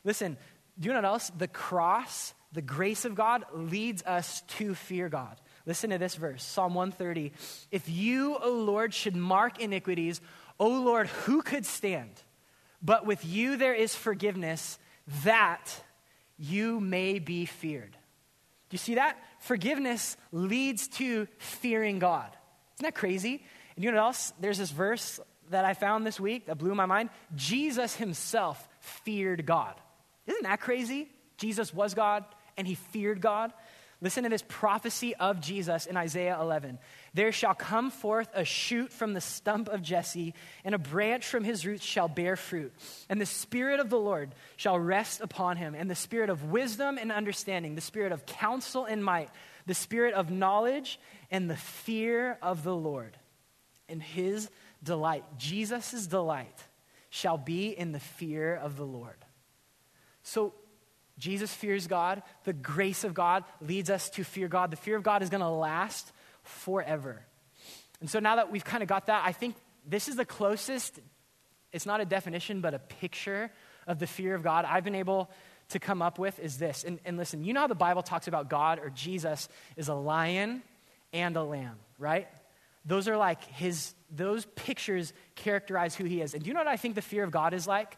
[0.04, 0.38] Listen,
[0.80, 1.32] do you know what else?
[1.38, 5.40] The cross the grace of God leads us to fear God.
[5.66, 7.32] Listen to this verse Psalm 130.
[7.72, 10.20] If you, O Lord, should mark iniquities,
[10.60, 12.12] O Lord, who could stand?
[12.82, 14.80] But with you there is forgiveness,
[15.24, 15.84] that
[16.38, 17.92] you may be feared.
[17.92, 19.18] Do you see that?
[19.40, 22.30] Forgiveness leads to fearing God.
[22.78, 23.44] Isn't that crazy?
[23.76, 24.34] And you know what else?
[24.40, 27.10] There's this verse that I found this week that blew my mind.
[27.36, 29.76] Jesus himself feared God.
[30.30, 31.10] Isn't that crazy?
[31.38, 32.24] Jesus was God
[32.58, 33.52] and he feared God.
[34.02, 36.80] Listen to this prophecy of Jesus in Isaiah 11.
[37.14, 41.44] There shall come forth a shoot from the stump of Jesse, and a branch from
[41.44, 42.74] his roots shall bear fruit.
[43.10, 46.98] And the Spirit of the Lord shall rest upon him, and the Spirit of wisdom
[46.98, 49.30] and understanding, the Spirit of counsel and might,
[49.66, 50.98] the Spirit of knowledge
[51.30, 53.18] and the fear of the Lord.
[53.90, 54.50] And his
[54.82, 56.64] delight, Jesus' delight,
[57.10, 59.18] shall be in the fear of the Lord.
[60.30, 60.54] So,
[61.18, 62.24] Jesus fears God.
[62.46, 64.72] The grace of God leads us to fear God.
[64.72, 66.12] The fear of God is going to last
[66.44, 67.22] forever.
[68.00, 71.00] And so now that we've kind of got that, I think this is the closest,
[71.74, 73.52] it's not a definition, but a picture
[73.86, 75.30] of the fear of God I've been able
[75.70, 76.84] to come up with is this.
[76.84, 79.94] And, and listen, you know how the Bible talks about God or Jesus is a
[79.94, 80.62] lion
[81.12, 82.28] and a lamb, right?
[82.86, 86.34] Those are like his, those pictures characterize who he is.
[86.34, 87.98] And do you know what I think the fear of God is like?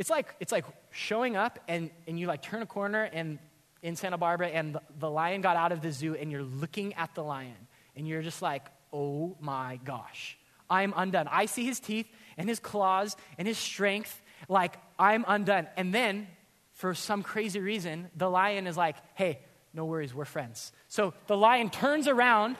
[0.00, 3.38] It's like, it's like showing up and, and you like turn a corner and
[3.82, 6.94] in Santa Barbara and the, the lion got out of the zoo and you're looking
[6.94, 10.38] at the lion and you're just like, oh my gosh,
[10.70, 11.28] I'm undone.
[11.30, 12.06] I see his teeth
[12.38, 15.68] and his claws and his strength, like I'm undone.
[15.76, 16.28] And then,
[16.72, 19.40] for some crazy reason, the lion is like, hey,
[19.74, 20.72] no worries, we're friends.
[20.88, 22.56] So the lion turns around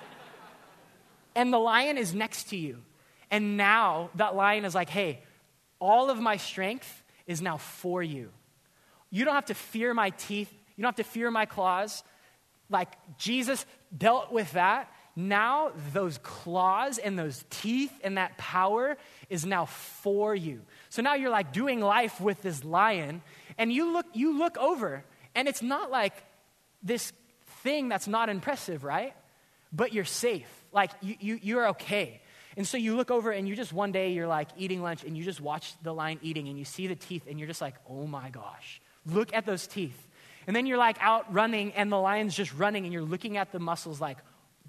[1.35, 2.83] and the lion is next to you.
[3.31, 5.23] And now that lion is like, hey,
[5.79, 7.00] all of my strength
[7.31, 8.29] is now for you.
[9.09, 12.03] You don't have to fear my teeth, you don't have to fear my claws.
[12.69, 13.65] Like Jesus
[13.97, 14.93] dealt with that.
[15.15, 18.97] Now, those claws and those teeth and that power
[19.29, 20.63] is now for you.
[20.89, 23.23] So now you're like doing life with this lion,
[23.59, 26.15] and you look, you look over, and it's not like
[26.83, 27.13] this
[27.63, 29.15] thing that's not impressive, right?
[29.73, 30.49] But you're safe.
[30.73, 32.21] Like you, you, you're okay.
[32.61, 35.17] And so you look over and you just one day you're like eating lunch and
[35.17, 37.75] you just watch the lion eating and you see the teeth and you're just like,
[37.89, 39.97] oh my gosh, look at those teeth.
[40.47, 43.51] And then you're like out running and the lion's just running and you're looking at
[43.51, 44.19] the muscles like,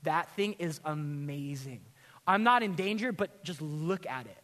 [0.04, 1.82] that thing is amazing.
[2.26, 4.42] I'm not in danger, but just look at it.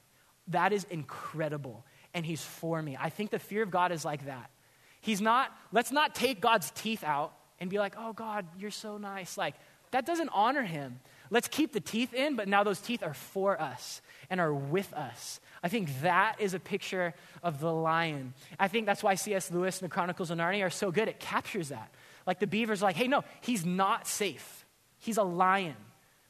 [0.49, 1.85] That is incredible.
[2.13, 2.97] And he's for me.
[2.99, 4.51] I think the fear of God is like that.
[4.99, 7.31] He's not, let's not take God's teeth out
[7.61, 9.37] and be like, oh God, you're so nice.
[9.37, 9.55] Like,
[9.91, 10.99] that doesn't honor him.
[11.29, 14.93] Let's keep the teeth in, but now those teeth are for us and are with
[14.93, 15.39] us.
[15.63, 17.13] I think that is a picture
[17.43, 18.33] of the lion.
[18.59, 19.51] I think that's why C.S.
[19.51, 21.07] Lewis and the Chronicles of Narnia are so good.
[21.07, 21.91] It captures that.
[22.25, 24.65] Like the beaver's like, hey, no, he's not safe.
[24.99, 25.75] He's a lion,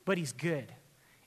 [0.05, 0.71] but he's good.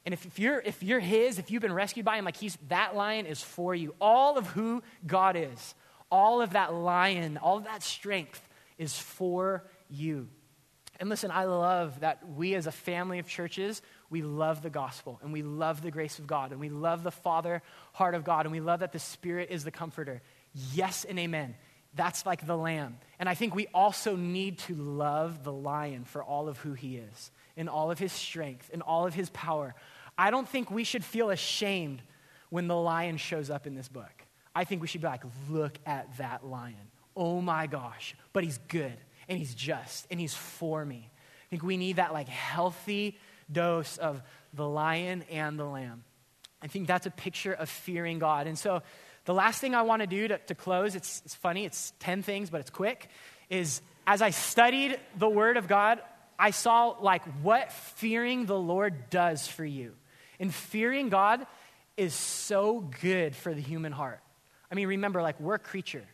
[0.07, 2.97] And if, you're, if you're his, if you've been rescued by him, like he's, that
[2.97, 3.95] lion is for you.
[4.01, 5.75] All of who God is,
[6.11, 8.41] all of that lion, all of that strength
[8.79, 10.29] is for you.
[11.01, 15.19] And listen, I love that we as a family of churches, we love the gospel
[15.23, 17.63] and we love the grace of God and we love the Father
[17.95, 20.21] heart of God and we love that the Spirit is the comforter.
[20.75, 21.55] Yes and amen.
[21.95, 22.99] That's like the lamb.
[23.19, 26.99] And I think we also need to love the lion for all of who he
[26.99, 29.75] is, in all of his strength, in all of his power.
[30.19, 32.03] I don't think we should feel ashamed
[32.51, 34.27] when the lion shows up in this book.
[34.55, 36.91] I think we should be like, look at that lion.
[37.17, 38.15] Oh my gosh.
[38.35, 38.99] But he's good
[39.31, 41.09] and he's just and he's for me.
[41.09, 43.17] I think we need that like healthy
[43.51, 46.05] dose of the lion and the lamb.
[46.61, 48.47] I think that's a picture of fearing God.
[48.47, 48.83] And so
[49.25, 52.51] the last thing I want to do to, close, it's, it's funny, it's 10 things,
[52.51, 53.09] but it's quick,
[53.49, 56.01] is as I studied the Word of God,
[56.39, 59.95] I saw like what fearing the Lord does for you.
[60.39, 61.47] And fearing God
[61.97, 64.21] is so good for the human heart.
[64.71, 66.05] I mean, remember, like, we're a creature,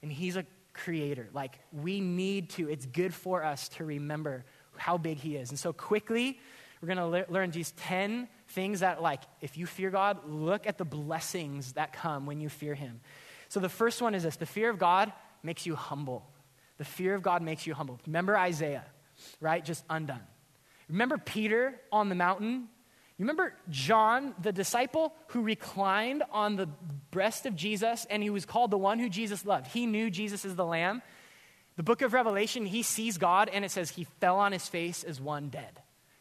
[0.00, 1.28] and He's a creator.
[1.32, 4.44] Like, we need to, it's good for us to remember
[4.76, 5.50] how big he is.
[5.50, 6.38] And so, quickly,
[6.80, 10.66] we're going to le- learn these 10 things that, like, if you fear God, look
[10.66, 13.00] at the blessings that come when you fear him.
[13.48, 16.28] So, the first one is this the fear of God makes you humble.
[16.76, 18.00] The fear of God makes you humble.
[18.06, 18.84] Remember Isaiah,
[19.40, 19.64] right?
[19.64, 20.22] Just undone.
[20.88, 22.68] Remember Peter on the mountain
[23.18, 26.66] you remember John, the disciple who reclined on the
[27.10, 29.68] breast of Jesus and he was called the one who Jesus loved?
[29.68, 31.00] He knew Jesus is the Lamb.
[31.76, 35.04] The book of Revelation, he sees God and it says he fell on his face
[35.04, 35.80] as one dead.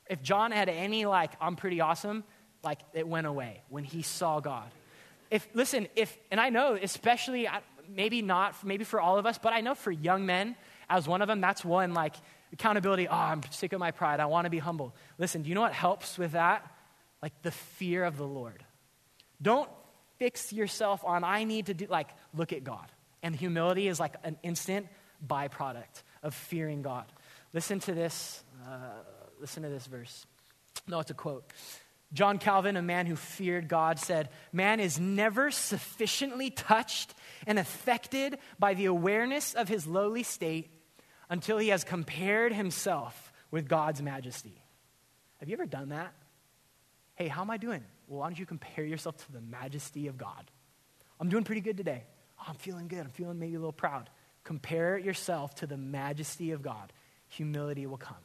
[0.10, 2.24] If John had any, like, I'm pretty awesome,
[2.64, 4.70] like, it went away when he saw God.
[5.32, 7.48] If, listen, if, and I know, especially,
[7.90, 10.56] maybe not, maybe for all of us, but I know for young men,
[10.90, 12.16] as one of them, that's one like
[12.52, 13.08] accountability.
[13.08, 14.20] Oh, I'm sick of my pride.
[14.20, 14.94] I want to be humble.
[15.18, 16.70] Listen, do you know what helps with that?
[17.24, 18.66] Like the fear of the Lord.
[19.42, 19.70] Don't
[20.20, 22.92] fix yourself on, I need to do, like, look at God.
[23.24, 24.88] And humility is like an instant
[25.26, 27.06] byproduct of fearing God.
[27.54, 28.44] Listen to this.
[28.68, 28.80] Uh,
[29.40, 30.26] listen to this verse.
[30.86, 31.50] No, it's a quote.
[32.12, 37.14] John Calvin, a man who feared God, said, Man is never sufficiently touched
[37.48, 40.70] and affected by the awareness of his lowly state
[41.30, 44.62] until he has compared himself with God's majesty.
[45.40, 46.14] Have you ever done that?
[47.16, 47.84] Hey, how am I doing?
[48.08, 50.50] Well, why don't you compare yourself to the majesty of God?
[51.20, 52.04] I'm doing pretty good today.
[52.40, 53.00] Oh, I'm feeling good.
[53.00, 54.10] I'm feeling maybe a little proud.
[54.44, 56.92] Compare yourself to the majesty of God.
[57.30, 58.18] Humility will come.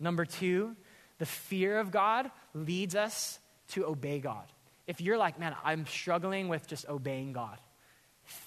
[0.00, 0.74] Number two,
[1.18, 4.46] the fear of God leads us to obey God.
[4.86, 7.58] If you're like, man, I'm struggling with just obeying God,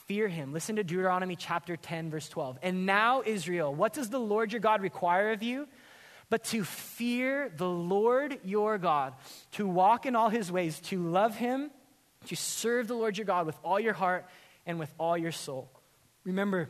[0.08, 0.54] fear him.
[0.54, 2.58] Listen to Deuteronomy chapter 10, verse 12.
[2.63, 5.67] And now, Israel, what does the Lord your God require of you?
[6.32, 9.15] But to fear the Lord your God,
[9.52, 11.70] to walk in all his ways, to love him,
[12.28, 14.26] to serve the Lord your God with all your heart
[14.65, 15.70] and with all your soul.
[16.24, 16.70] Remember,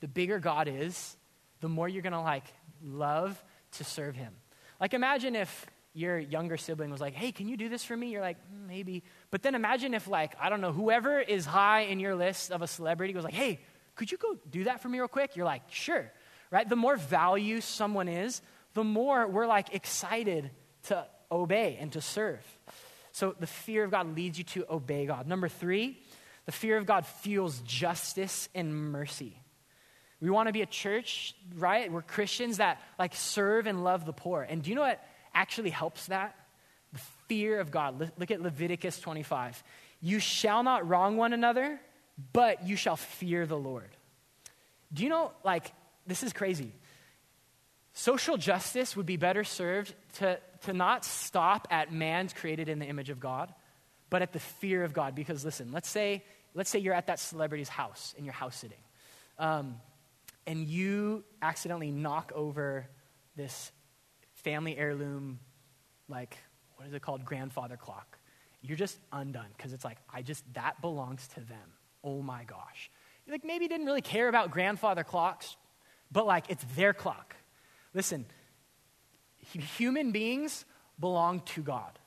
[0.00, 1.16] the bigger God is,
[1.60, 2.42] the more you're going to like
[2.82, 3.40] love
[3.72, 4.34] to serve him.
[4.80, 8.10] Like imagine if your younger sibling was like, "Hey, can you do this for me?"
[8.10, 11.82] You're like, mm, "Maybe." But then imagine if like, I don't know, whoever is high
[11.82, 13.60] in your list of a celebrity goes like, "Hey,
[13.94, 16.10] could you go do that for me real quick?" You're like, "Sure."
[16.50, 16.68] Right?
[16.68, 18.40] The more value someone is,
[18.78, 20.52] the more we're like excited
[20.84, 22.38] to obey and to serve.
[23.10, 25.26] So the fear of God leads you to obey God.
[25.26, 25.98] Number 3,
[26.46, 29.42] the fear of God fuels justice and mercy.
[30.20, 31.90] We want to be a church, right?
[31.90, 34.46] We're Christians that like serve and love the poor.
[34.48, 36.36] And do you know what actually helps that?
[36.92, 38.12] The fear of God.
[38.16, 39.60] Look at Leviticus 25.
[40.00, 41.80] You shall not wrong one another,
[42.32, 43.90] but you shall fear the Lord.
[44.92, 45.72] Do you know, like,
[46.06, 46.72] this is crazy.
[47.98, 52.86] Social justice would be better served to, to not stop at man's created in the
[52.86, 53.52] image of God,
[54.08, 55.16] but at the fear of God.
[55.16, 56.22] Because listen, let's say,
[56.54, 58.78] let's say you're at that celebrity's house and you're house sitting.
[59.36, 59.80] Um,
[60.46, 62.86] and you accidentally knock over
[63.34, 63.72] this
[64.44, 65.40] family heirloom,
[66.08, 66.38] like,
[66.76, 67.24] what is it called?
[67.24, 68.16] Grandfather clock.
[68.62, 71.72] You're just undone because it's like, I just, that belongs to them.
[72.04, 72.92] Oh my gosh.
[73.26, 75.56] Like maybe didn't really care about grandfather clocks,
[76.12, 77.34] but like it's their clock.
[77.98, 78.26] Listen,
[79.40, 80.64] human beings
[81.00, 81.98] belong to God.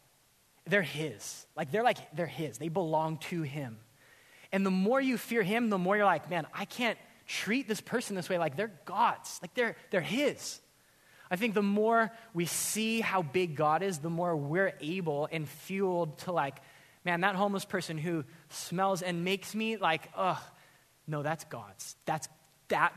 [0.65, 1.45] They're His.
[1.54, 2.58] Like they're like, they're His.
[2.58, 3.77] They belong to Him.
[4.54, 7.82] And the more you fear Him, the more you're like, man, I can't treat this
[7.82, 10.62] person this way like they're God's, like they're, they're His.
[11.30, 15.45] I think the more we see how big God is, the more we're able and
[15.45, 16.56] fueled to, like,
[17.04, 20.39] man, that homeless person who smells and makes me like, ugh,
[21.06, 21.97] no, that's God's.
[22.06, 22.30] That's
[22.69, 22.93] that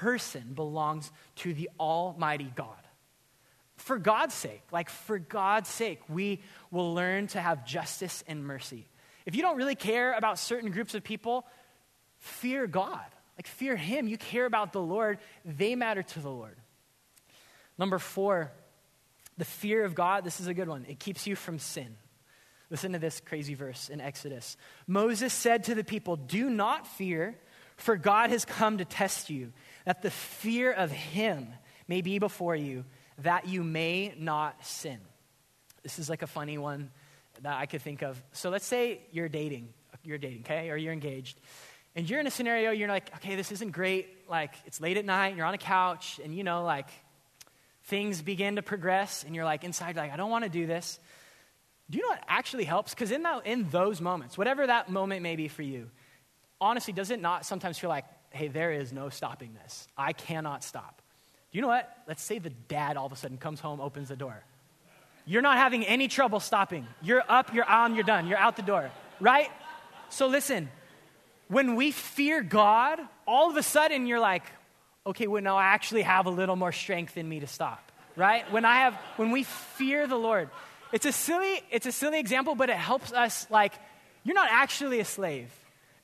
[0.00, 2.68] person belongs to the Almighty God.
[3.76, 8.86] For God's sake, like for God's sake, we will learn to have justice and mercy.
[9.26, 11.46] If you don't really care about certain groups of people,
[12.18, 13.04] fear God.
[13.36, 14.06] Like, fear Him.
[14.06, 16.56] You care about the Lord, they matter to the Lord.
[17.78, 18.52] Number four,
[19.36, 20.24] the fear of God.
[20.24, 20.86] This is a good one.
[20.88, 21.96] It keeps you from sin.
[22.70, 24.56] Listen to this crazy verse in Exodus.
[24.86, 27.36] Moses said to the people, Do not fear,
[27.76, 29.52] for God has come to test you,
[29.84, 31.48] that the fear of Him
[31.88, 32.84] may be before you,
[33.18, 34.98] that you may not sin.
[35.82, 36.90] This is like a funny one
[37.42, 38.22] that I could think of.
[38.32, 39.68] So let's say you're dating,
[40.02, 41.38] you're dating, okay, or you're engaged
[41.96, 44.28] and you're in a scenario, you're like, okay, this isn't great.
[44.28, 46.88] Like, it's late at night, you're on a couch, and you know, like,
[47.84, 50.98] things begin to progress, and you're like, inside, like, I don't want to do this.
[51.88, 52.94] Do you know what actually helps?
[52.94, 55.90] Because in, that, in those moments, whatever that moment may be for you,
[56.60, 59.86] honestly, does it not sometimes feel like, hey, there is no stopping this?
[59.96, 61.00] I cannot stop.
[61.52, 61.88] Do you know what?
[62.08, 64.42] Let's say the dad all of a sudden comes home, opens the door.
[65.24, 66.86] You're not having any trouble stopping.
[67.00, 69.48] You're up, you're on, you're done, you're out the door, right?
[70.10, 70.68] So listen,
[71.48, 74.42] when we fear God, all of a sudden you're like,
[75.06, 78.50] okay, well, now I actually have a little more strength in me to stop, right?
[78.52, 80.50] When I have, when we fear the Lord,
[80.92, 83.74] it's a silly, it's a silly example, but it helps us like,
[84.24, 85.52] you're not actually a slave.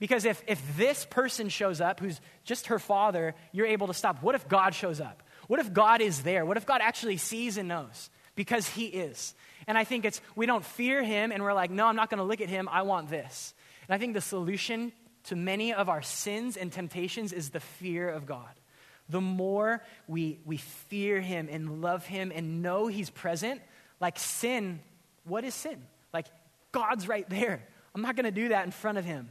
[0.00, 4.22] Because if, if this person shows up, who's just her father, you're able to stop.
[4.22, 5.22] What if God shows up?
[5.46, 6.44] What if God is there?
[6.44, 8.10] What if God actually sees and knows?
[8.34, 9.34] Because he is.
[9.68, 12.18] And I think it's, we don't fear him and we're like, no, I'm not going
[12.18, 12.68] to look at him.
[12.68, 13.54] I want this.
[13.86, 14.92] And I think the solution
[15.24, 18.48] to many of our sins and temptations is the fear of God.
[19.08, 23.60] The more we, we fear Him and love Him and know He's present,
[24.00, 24.80] like sin,
[25.24, 25.82] what is sin?
[26.14, 26.26] Like
[26.72, 27.62] God's right there.
[27.94, 29.28] I'm not going to do that in front of Him.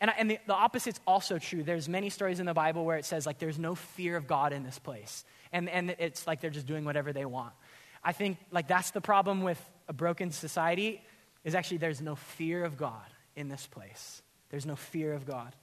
[0.00, 1.62] And, and the, the opposite's also true.
[1.62, 4.52] There's many stories in the Bible where it says, like, there's no fear of God
[4.52, 5.24] in this place.
[5.52, 7.52] And, and it's like they're just doing whatever they want.
[8.04, 11.02] I think, like, that's the problem with a broken society,
[11.44, 14.22] is actually there's no fear of God in this place.
[14.50, 15.54] There's no fear of God.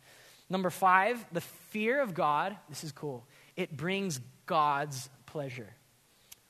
[0.49, 3.25] Number five, the fear of God, this is cool,
[3.55, 5.69] it brings God's pleasure.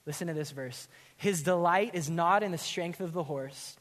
[0.06, 0.88] Listen to this verse.
[1.18, 3.78] His delight is not in the strength of the horse,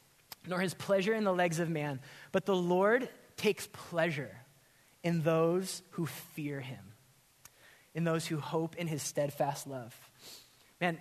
[0.46, 2.00] nor his pleasure in the legs of man,
[2.32, 4.37] but the Lord takes pleasure
[5.03, 6.93] in those who fear him,
[7.95, 9.95] in those who hope in his steadfast love.
[10.80, 11.01] Man,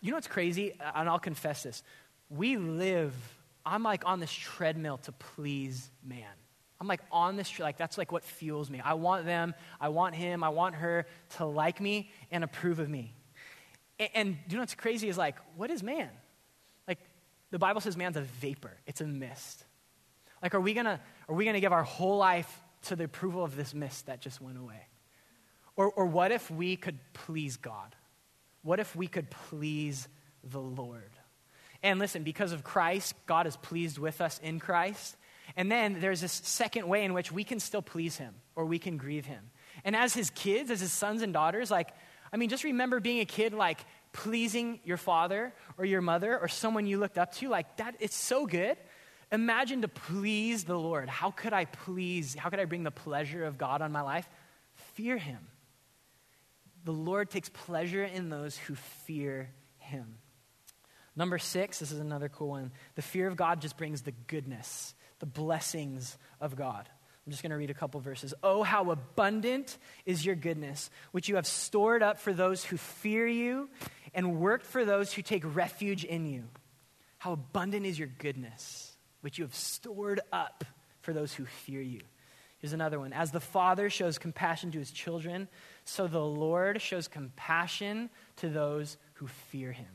[0.00, 0.72] you know what's crazy?
[0.94, 1.82] And I'll confess this.
[2.30, 3.12] We live,
[3.66, 6.24] I'm like on this treadmill to please man.
[6.80, 7.66] I'm like on this, treadmill.
[7.66, 8.80] like that's like what fuels me.
[8.82, 12.88] I want them, I want him, I want her to like me and approve of
[12.88, 13.14] me.
[13.98, 16.10] And, and you know what's crazy is like, what is man?
[16.86, 16.98] Like
[17.50, 19.64] the Bible says man's a vapor, it's a mist.
[20.42, 23.56] Like, are we gonna, are we gonna give our whole life to the approval of
[23.56, 24.86] this mist that just went away?
[25.76, 27.94] Or, or what if we could please God?
[28.62, 30.08] What if we could please
[30.42, 31.10] the Lord?
[31.82, 35.16] And listen, because of Christ, God is pleased with us in Christ.
[35.56, 38.78] And then there's this second way in which we can still please him or we
[38.78, 39.50] can grieve him.
[39.84, 41.90] And as his kids, as his sons and daughters, like,
[42.32, 43.78] I mean, just remember being a kid, like
[44.12, 47.48] pleasing your father or your mother or someone you looked up to.
[47.48, 48.76] Like, that, it's so good.
[49.30, 51.08] Imagine to please the Lord.
[51.08, 54.28] How could I please, how could I bring the pleasure of God on my life?
[54.94, 55.46] Fear him.
[56.84, 60.16] The Lord takes pleasure in those who fear him.
[61.14, 62.72] Number six, this is another cool one.
[62.94, 66.88] The fear of God just brings the goodness, the blessings of God.
[67.26, 68.32] I'm just going to read a couple verses.
[68.42, 69.76] Oh, how abundant
[70.06, 73.68] is your goodness, which you have stored up for those who fear you
[74.14, 76.44] and worked for those who take refuge in you.
[77.18, 78.87] How abundant is your goodness
[79.20, 80.64] which you have stored up
[81.00, 82.00] for those who fear you.
[82.58, 83.12] Here's another one.
[83.12, 85.48] As the Father shows compassion to his children,
[85.84, 89.86] so the Lord shows compassion to those who fear him.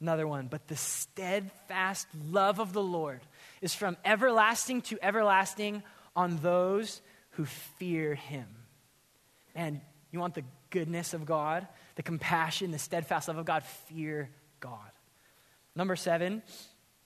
[0.00, 0.48] Another one.
[0.48, 3.20] But the steadfast love of the Lord
[3.60, 5.82] is from everlasting to everlasting
[6.16, 8.46] on those who fear him.
[9.54, 9.80] And
[10.10, 11.66] you want the goodness of God,
[11.96, 13.62] the compassion, the steadfast love of God?
[13.88, 14.78] Fear God.
[15.76, 16.42] Number seven,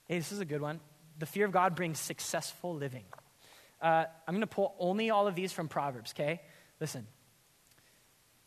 [0.07, 0.79] Hey, this is a good one.
[1.17, 3.05] The fear of God brings successful living.
[3.81, 6.41] Uh, I'm going to pull only all of these from Proverbs, okay?
[6.79, 7.07] Listen.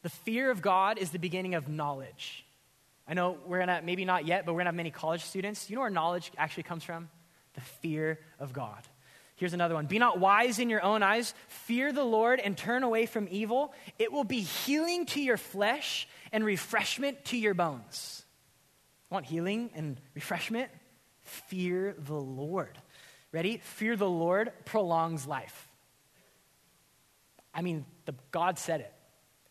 [0.03, 2.45] The fear of God is the beginning of knowledge.
[3.09, 5.25] I know we're going to, maybe not yet, but we're going to have many college
[5.25, 5.69] students.
[5.69, 7.09] You know where knowledge actually comes from?
[7.55, 8.83] The fear of God.
[9.35, 9.87] Here's another one.
[9.87, 11.35] Be not wise in your own eyes.
[11.49, 13.73] Fear the Lord and turn away from evil.
[13.99, 18.25] It will be healing to your flesh and refreshment to your bones.
[19.11, 20.71] Want healing and refreshment?
[21.29, 22.79] Fear the Lord.
[23.33, 23.59] Ready?
[23.59, 25.69] Fear the Lord prolongs life.
[27.55, 28.93] I mean, the, God said it.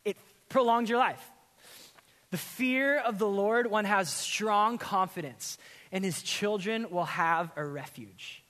[0.05, 0.17] It
[0.49, 1.23] prolongs your life.
[2.31, 5.57] The fear of the Lord, one has strong confidence,
[5.91, 8.43] and his children will have a refuge.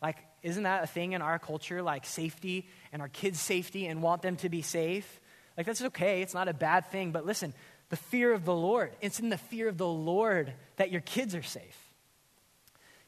[0.00, 4.02] Like, isn't that a thing in our culture, like safety and our kids' safety and
[4.02, 5.20] want them to be safe?
[5.56, 6.22] Like, that's okay.
[6.22, 7.10] It's not a bad thing.
[7.10, 7.52] But listen,
[7.88, 11.34] the fear of the Lord, it's in the fear of the Lord that your kids
[11.34, 11.87] are safe.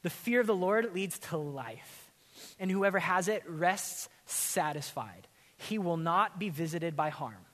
[0.03, 2.11] The fear of the Lord leads to life,
[2.59, 5.27] and whoever has it rests satisfied.
[5.57, 7.45] He will not be visited by harm.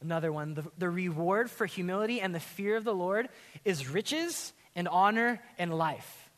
[0.00, 3.28] Another one, the, the reward for humility and the fear of the Lord
[3.64, 6.30] is riches and honor and life.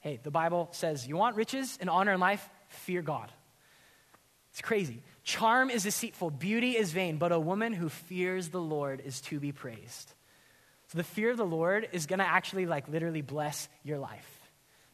[0.00, 2.48] Hey, the Bible says, you want riches and honor and life?
[2.68, 3.30] Fear God.
[4.50, 5.04] It's crazy.
[5.22, 9.38] Charm is deceitful, beauty is vain, but a woman who fears the Lord is to
[9.38, 10.12] be praised.
[10.88, 14.39] So the fear of the Lord is going to actually like literally bless your life.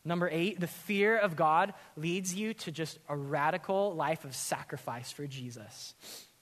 [0.06, 5.10] Number eight, the fear of God leads you to just a radical life of sacrifice
[5.10, 5.94] for Jesus.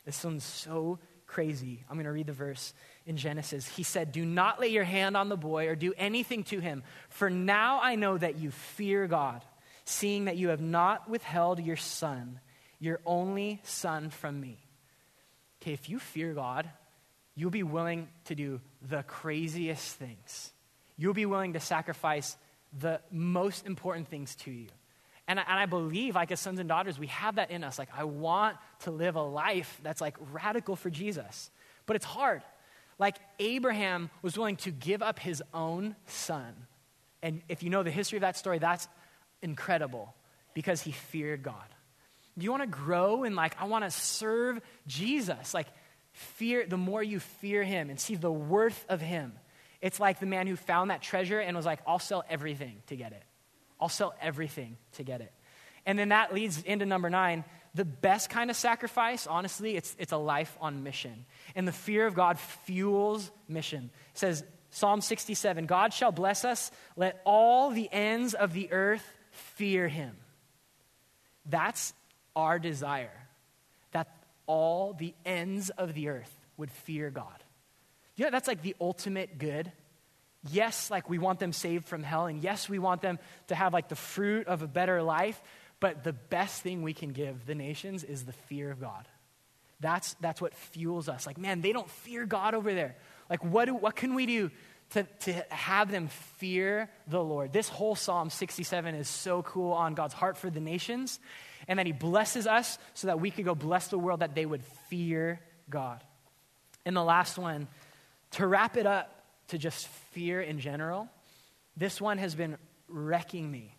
[0.04, 1.82] This sounds so crazy.
[1.88, 2.74] I'm going to read the verse
[3.06, 3.66] in Genesis.
[3.66, 6.82] He said, Do not lay your hand on the boy or do anything to him,
[7.08, 9.42] for now I know that you fear God,
[9.86, 12.40] seeing that you have not withheld your son,
[12.78, 14.58] your only son, from me.
[15.62, 16.68] Okay, if you fear God,
[17.34, 20.52] you'll be willing to do the craziest things.
[20.98, 22.36] You'll be willing to sacrifice
[22.78, 24.68] the most important things to you.
[25.26, 27.78] And I, and I believe, like as sons and daughters, we have that in us.
[27.78, 31.50] Like, I want to live a life that's like radical for Jesus.
[31.86, 32.42] But it's hard.
[32.98, 36.54] Like, Abraham was willing to give up his own son.
[37.22, 38.86] And if you know the history of that story, that's
[39.42, 40.14] incredible
[40.54, 41.56] because he feared God.
[42.36, 45.54] You want to grow in, like, I want to serve Jesus?
[45.54, 45.66] Like,
[46.12, 49.32] fear, the more you fear him and see the worth of him,
[49.84, 52.96] it's like the man who found that treasure and was like, I'll sell everything to
[52.96, 53.22] get it.
[53.78, 55.30] I'll sell everything to get it.
[55.84, 57.44] And then that leads into number nine.
[57.74, 61.26] The best kind of sacrifice, honestly, it's, it's a life on mission.
[61.54, 63.90] And the fear of God fuels mission.
[64.14, 69.06] It says, Psalm 67 God shall bless us, let all the ends of the earth
[69.32, 70.16] fear him.
[71.44, 71.92] That's
[72.34, 73.26] our desire,
[73.92, 74.08] that
[74.46, 77.43] all the ends of the earth would fear God.
[78.16, 79.70] You know, that's like the ultimate good.
[80.50, 83.72] Yes, like we want them saved from hell, and yes, we want them to have
[83.72, 85.40] like the fruit of a better life,
[85.80, 89.08] but the best thing we can give the nations is the fear of God.
[89.80, 91.26] That's, that's what fuels us.
[91.26, 92.96] Like, man, they don't fear God over there.
[93.28, 94.50] Like, what, do, what can we do
[94.90, 96.08] to, to have them
[96.38, 97.52] fear the Lord?
[97.52, 101.20] This whole Psalm 67 is so cool on God's heart for the nations,
[101.68, 104.46] and that He blesses us so that we could go bless the world, that they
[104.46, 106.02] would fear God.
[106.86, 107.66] And the last one,
[108.34, 111.08] to wrap it up to just fear in general,
[111.76, 112.56] this one has been
[112.88, 113.76] wrecking me.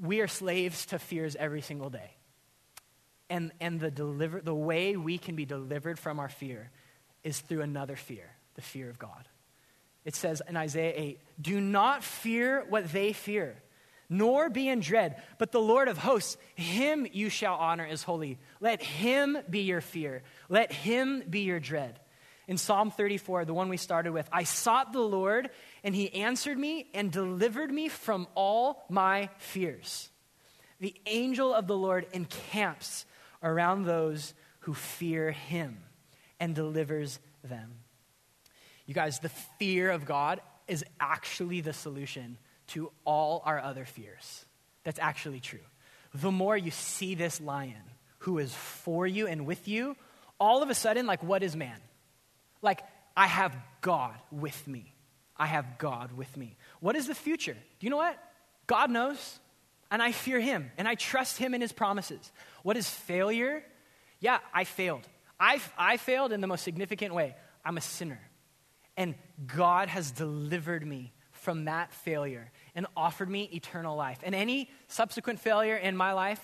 [0.00, 2.10] We are slaves to fears every single day.
[3.30, 6.70] And, and the, deliver, the way we can be delivered from our fear
[7.24, 9.28] is through another fear, the fear of God.
[10.04, 13.62] It says in Isaiah 8, Do not fear what they fear,
[14.08, 18.38] nor be in dread, but the Lord of hosts, him you shall honor as holy.
[18.60, 22.00] Let him be your fear, let him be your dread.
[22.48, 25.50] In Psalm 34, the one we started with, I sought the Lord,
[25.84, 30.10] and he answered me and delivered me from all my fears.
[30.80, 33.06] The angel of the Lord encamps
[33.42, 35.78] around those who fear him
[36.40, 37.74] and delivers them.
[38.86, 42.38] You guys, the fear of God is actually the solution
[42.68, 44.44] to all our other fears.
[44.84, 45.60] That's actually true.
[46.14, 47.82] The more you see this lion
[48.18, 49.96] who is for you and with you,
[50.40, 51.78] all of a sudden, like, what is man?
[52.62, 52.82] Like,
[53.16, 54.94] I have God with me.
[55.36, 56.56] I have God with me.
[56.80, 57.52] What is the future?
[57.54, 58.16] Do you know what?
[58.66, 59.38] God knows,
[59.90, 62.32] and I fear Him, and I trust Him in His promises.
[62.62, 63.64] What is failure?
[64.20, 65.06] Yeah, I failed.
[65.38, 67.34] I, I failed in the most significant way.
[67.64, 68.20] I'm a sinner.
[68.96, 69.14] And
[69.46, 74.20] God has delivered me from that failure and offered me eternal life.
[74.22, 76.40] And any subsequent failure in my life,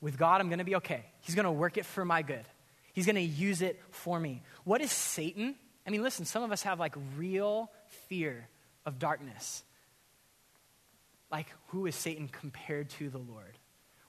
[0.00, 1.04] with God, I'm going to be okay.
[1.20, 2.44] He's going to work it for my good.
[2.92, 4.42] He's going to use it for me.
[4.64, 5.54] What is Satan?
[5.86, 7.70] I mean, listen, some of us have like real
[8.08, 8.48] fear
[8.84, 9.62] of darkness.
[11.30, 13.56] Like, who is Satan compared to the Lord?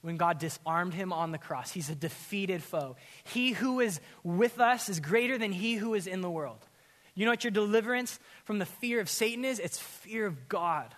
[0.02, 2.96] When God disarmed him on the cross, he's a defeated foe.
[3.24, 6.66] He who is with us is greater than he who is in the world.
[7.14, 9.60] You know what your deliverance from the fear of Satan is?
[9.60, 10.96] It's fear of God.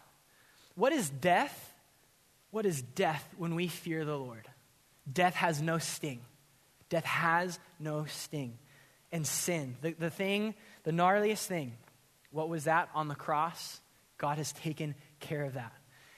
[0.75, 1.73] What is death?
[2.51, 4.47] What is death when we fear the Lord?
[5.11, 6.21] Death has no sting.
[6.93, 8.59] Death has no sting.
[9.11, 11.73] And sin, the, the thing, the gnarliest thing,
[12.29, 13.81] what was that on the cross?
[14.19, 15.73] God has taken care of that.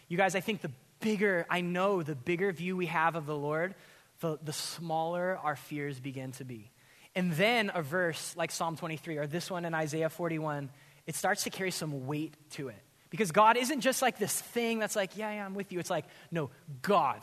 [0.09, 3.37] You guys, I think the bigger, I know the bigger view we have of the
[3.37, 3.73] Lord,
[4.19, 6.71] the, the smaller our fears begin to be.
[7.15, 10.69] And then a verse like Psalm 23 or this one in Isaiah 41,
[11.07, 12.83] it starts to carry some weight to it.
[13.09, 15.79] Because God isn't just like this thing that's like, yeah, yeah, I'm with you.
[15.79, 16.49] It's like, no,
[16.81, 17.21] God,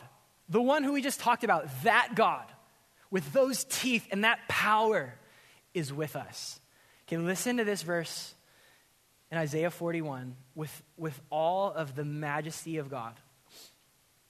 [0.49, 2.45] the one who we just talked about, that God
[3.13, 5.13] with those teeth and that power
[5.75, 6.59] is with us.
[7.07, 8.33] Okay, listen to this verse
[9.31, 13.13] in Isaiah 41 with, with all of the majesty of God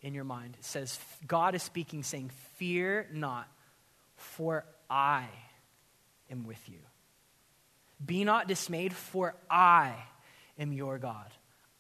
[0.02, 0.58] in your mind.
[0.60, 3.48] It says, God is speaking, saying, Fear not,
[4.18, 5.28] for I
[6.30, 6.80] am with you.
[8.06, 9.96] Be not dismayed, for I
[10.60, 11.32] am your God.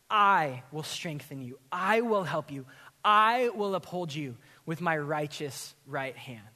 [0.09, 1.59] I will strengthen you.
[1.69, 2.65] I will help you.
[3.03, 6.52] I will uphold you with my righteous right hand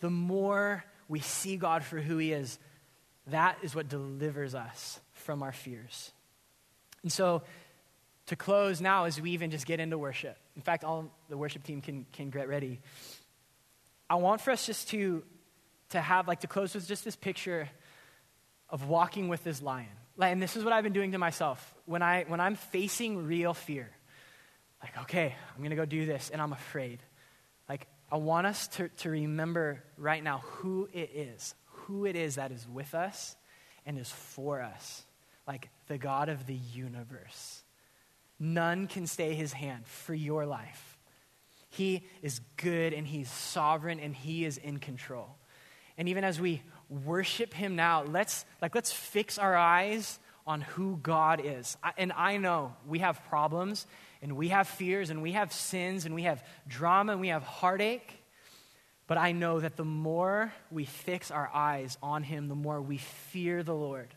[0.00, 2.58] the more we see God for who He is,
[3.28, 6.12] that is what delivers us from our fears.
[7.02, 7.42] And so,
[8.26, 11.62] to close now, as we even just get into worship, in fact, all the worship
[11.62, 12.80] team can, can get ready.
[14.10, 15.22] I want for us just to,
[15.90, 17.68] to have, like, to close with just this picture
[18.68, 19.86] of walking with this lion.
[20.20, 21.74] And this is what I've been doing to myself.
[21.84, 23.90] When, I, when I'm facing real fear,
[24.82, 27.00] like, okay, I'm going to go do this, and I'm afraid.
[27.68, 32.36] Like, I want us to, to remember right now who it is, who it is
[32.36, 33.36] that is with us
[33.84, 35.04] and is for us,
[35.46, 37.62] like the God of the universe.
[38.38, 40.98] None can stay his hand for your life.
[41.70, 45.36] He is good and he's sovereign and he is in control.
[45.98, 50.98] And even as we worship him now, let's like let's fix our eyes on who
[51.02, 51.76] God is.
[51.98, 53.86] And I know we have problems
[54.22, 57.42] and we have fears and we have sins and we have drama and we have
[57.42, 58.22] heartache.
[59.06, 62.98] But I know that the more we fix our eyes on Him, the more we
[62.98, 64.08] fear the Lord,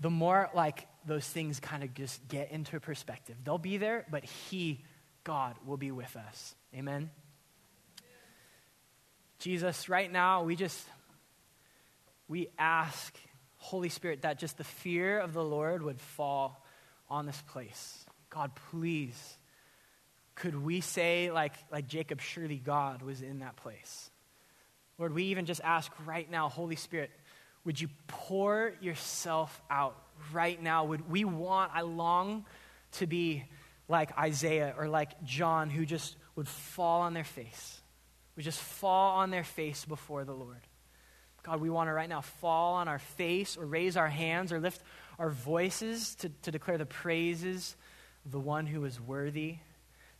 [0.00, 3.36] the more like those things kind of just get into perspective.
[3.44, 4.84] They'll be there, but He
[5.24, 6.54] God will be with us.
[6.74, 7.10] Amen.
[9.38, 10.82] Jesus, right now, we just,
[12.28, 13.14] we ask,
[13.58, 16.64] Holy Spirit, that just the fear of the Lord would fall
[17.10, 18.04] on this place.
[18.30, 19.36] God, please,
[20.34, 24.10] could we say, like, like Jacob, surely God was in that place?
[24.98, 27.10] Lord, we even just ask right now, Holy Spirit,
[27.64, 29.96] would you pour yourself out
[30.32, 30.84] right now?
[30.84, 32.44] Would we want, I long
[32.92, 33.44] to be
[33.88, 37.80] like Isaiah or like John who just would fall on their face,
[38.36, 40.60] would just fall on their face before the Lord.
[41.42, 44.60] God, we want to right now fall on our face or raise our hands or
[44.60, 44.82] lift
[45.18, 47.76] our voices to, to declare the praises
[48.24, 49.56] of the one who is worthy,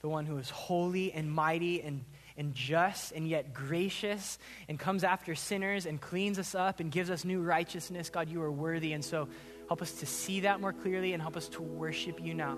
[0.01, 2.05] the one who is holy and mighty and,
[2.37, 4.39] and just and yet gracious
[4.69, 8.11] and comes after sinners and cleans us up and gives us new righteousness.
[8.11, 8.93] God, you are worthy.
[8.93, 9.29] And so
[9.66, 12.57] help us to see that more clearly and help us to worship you now.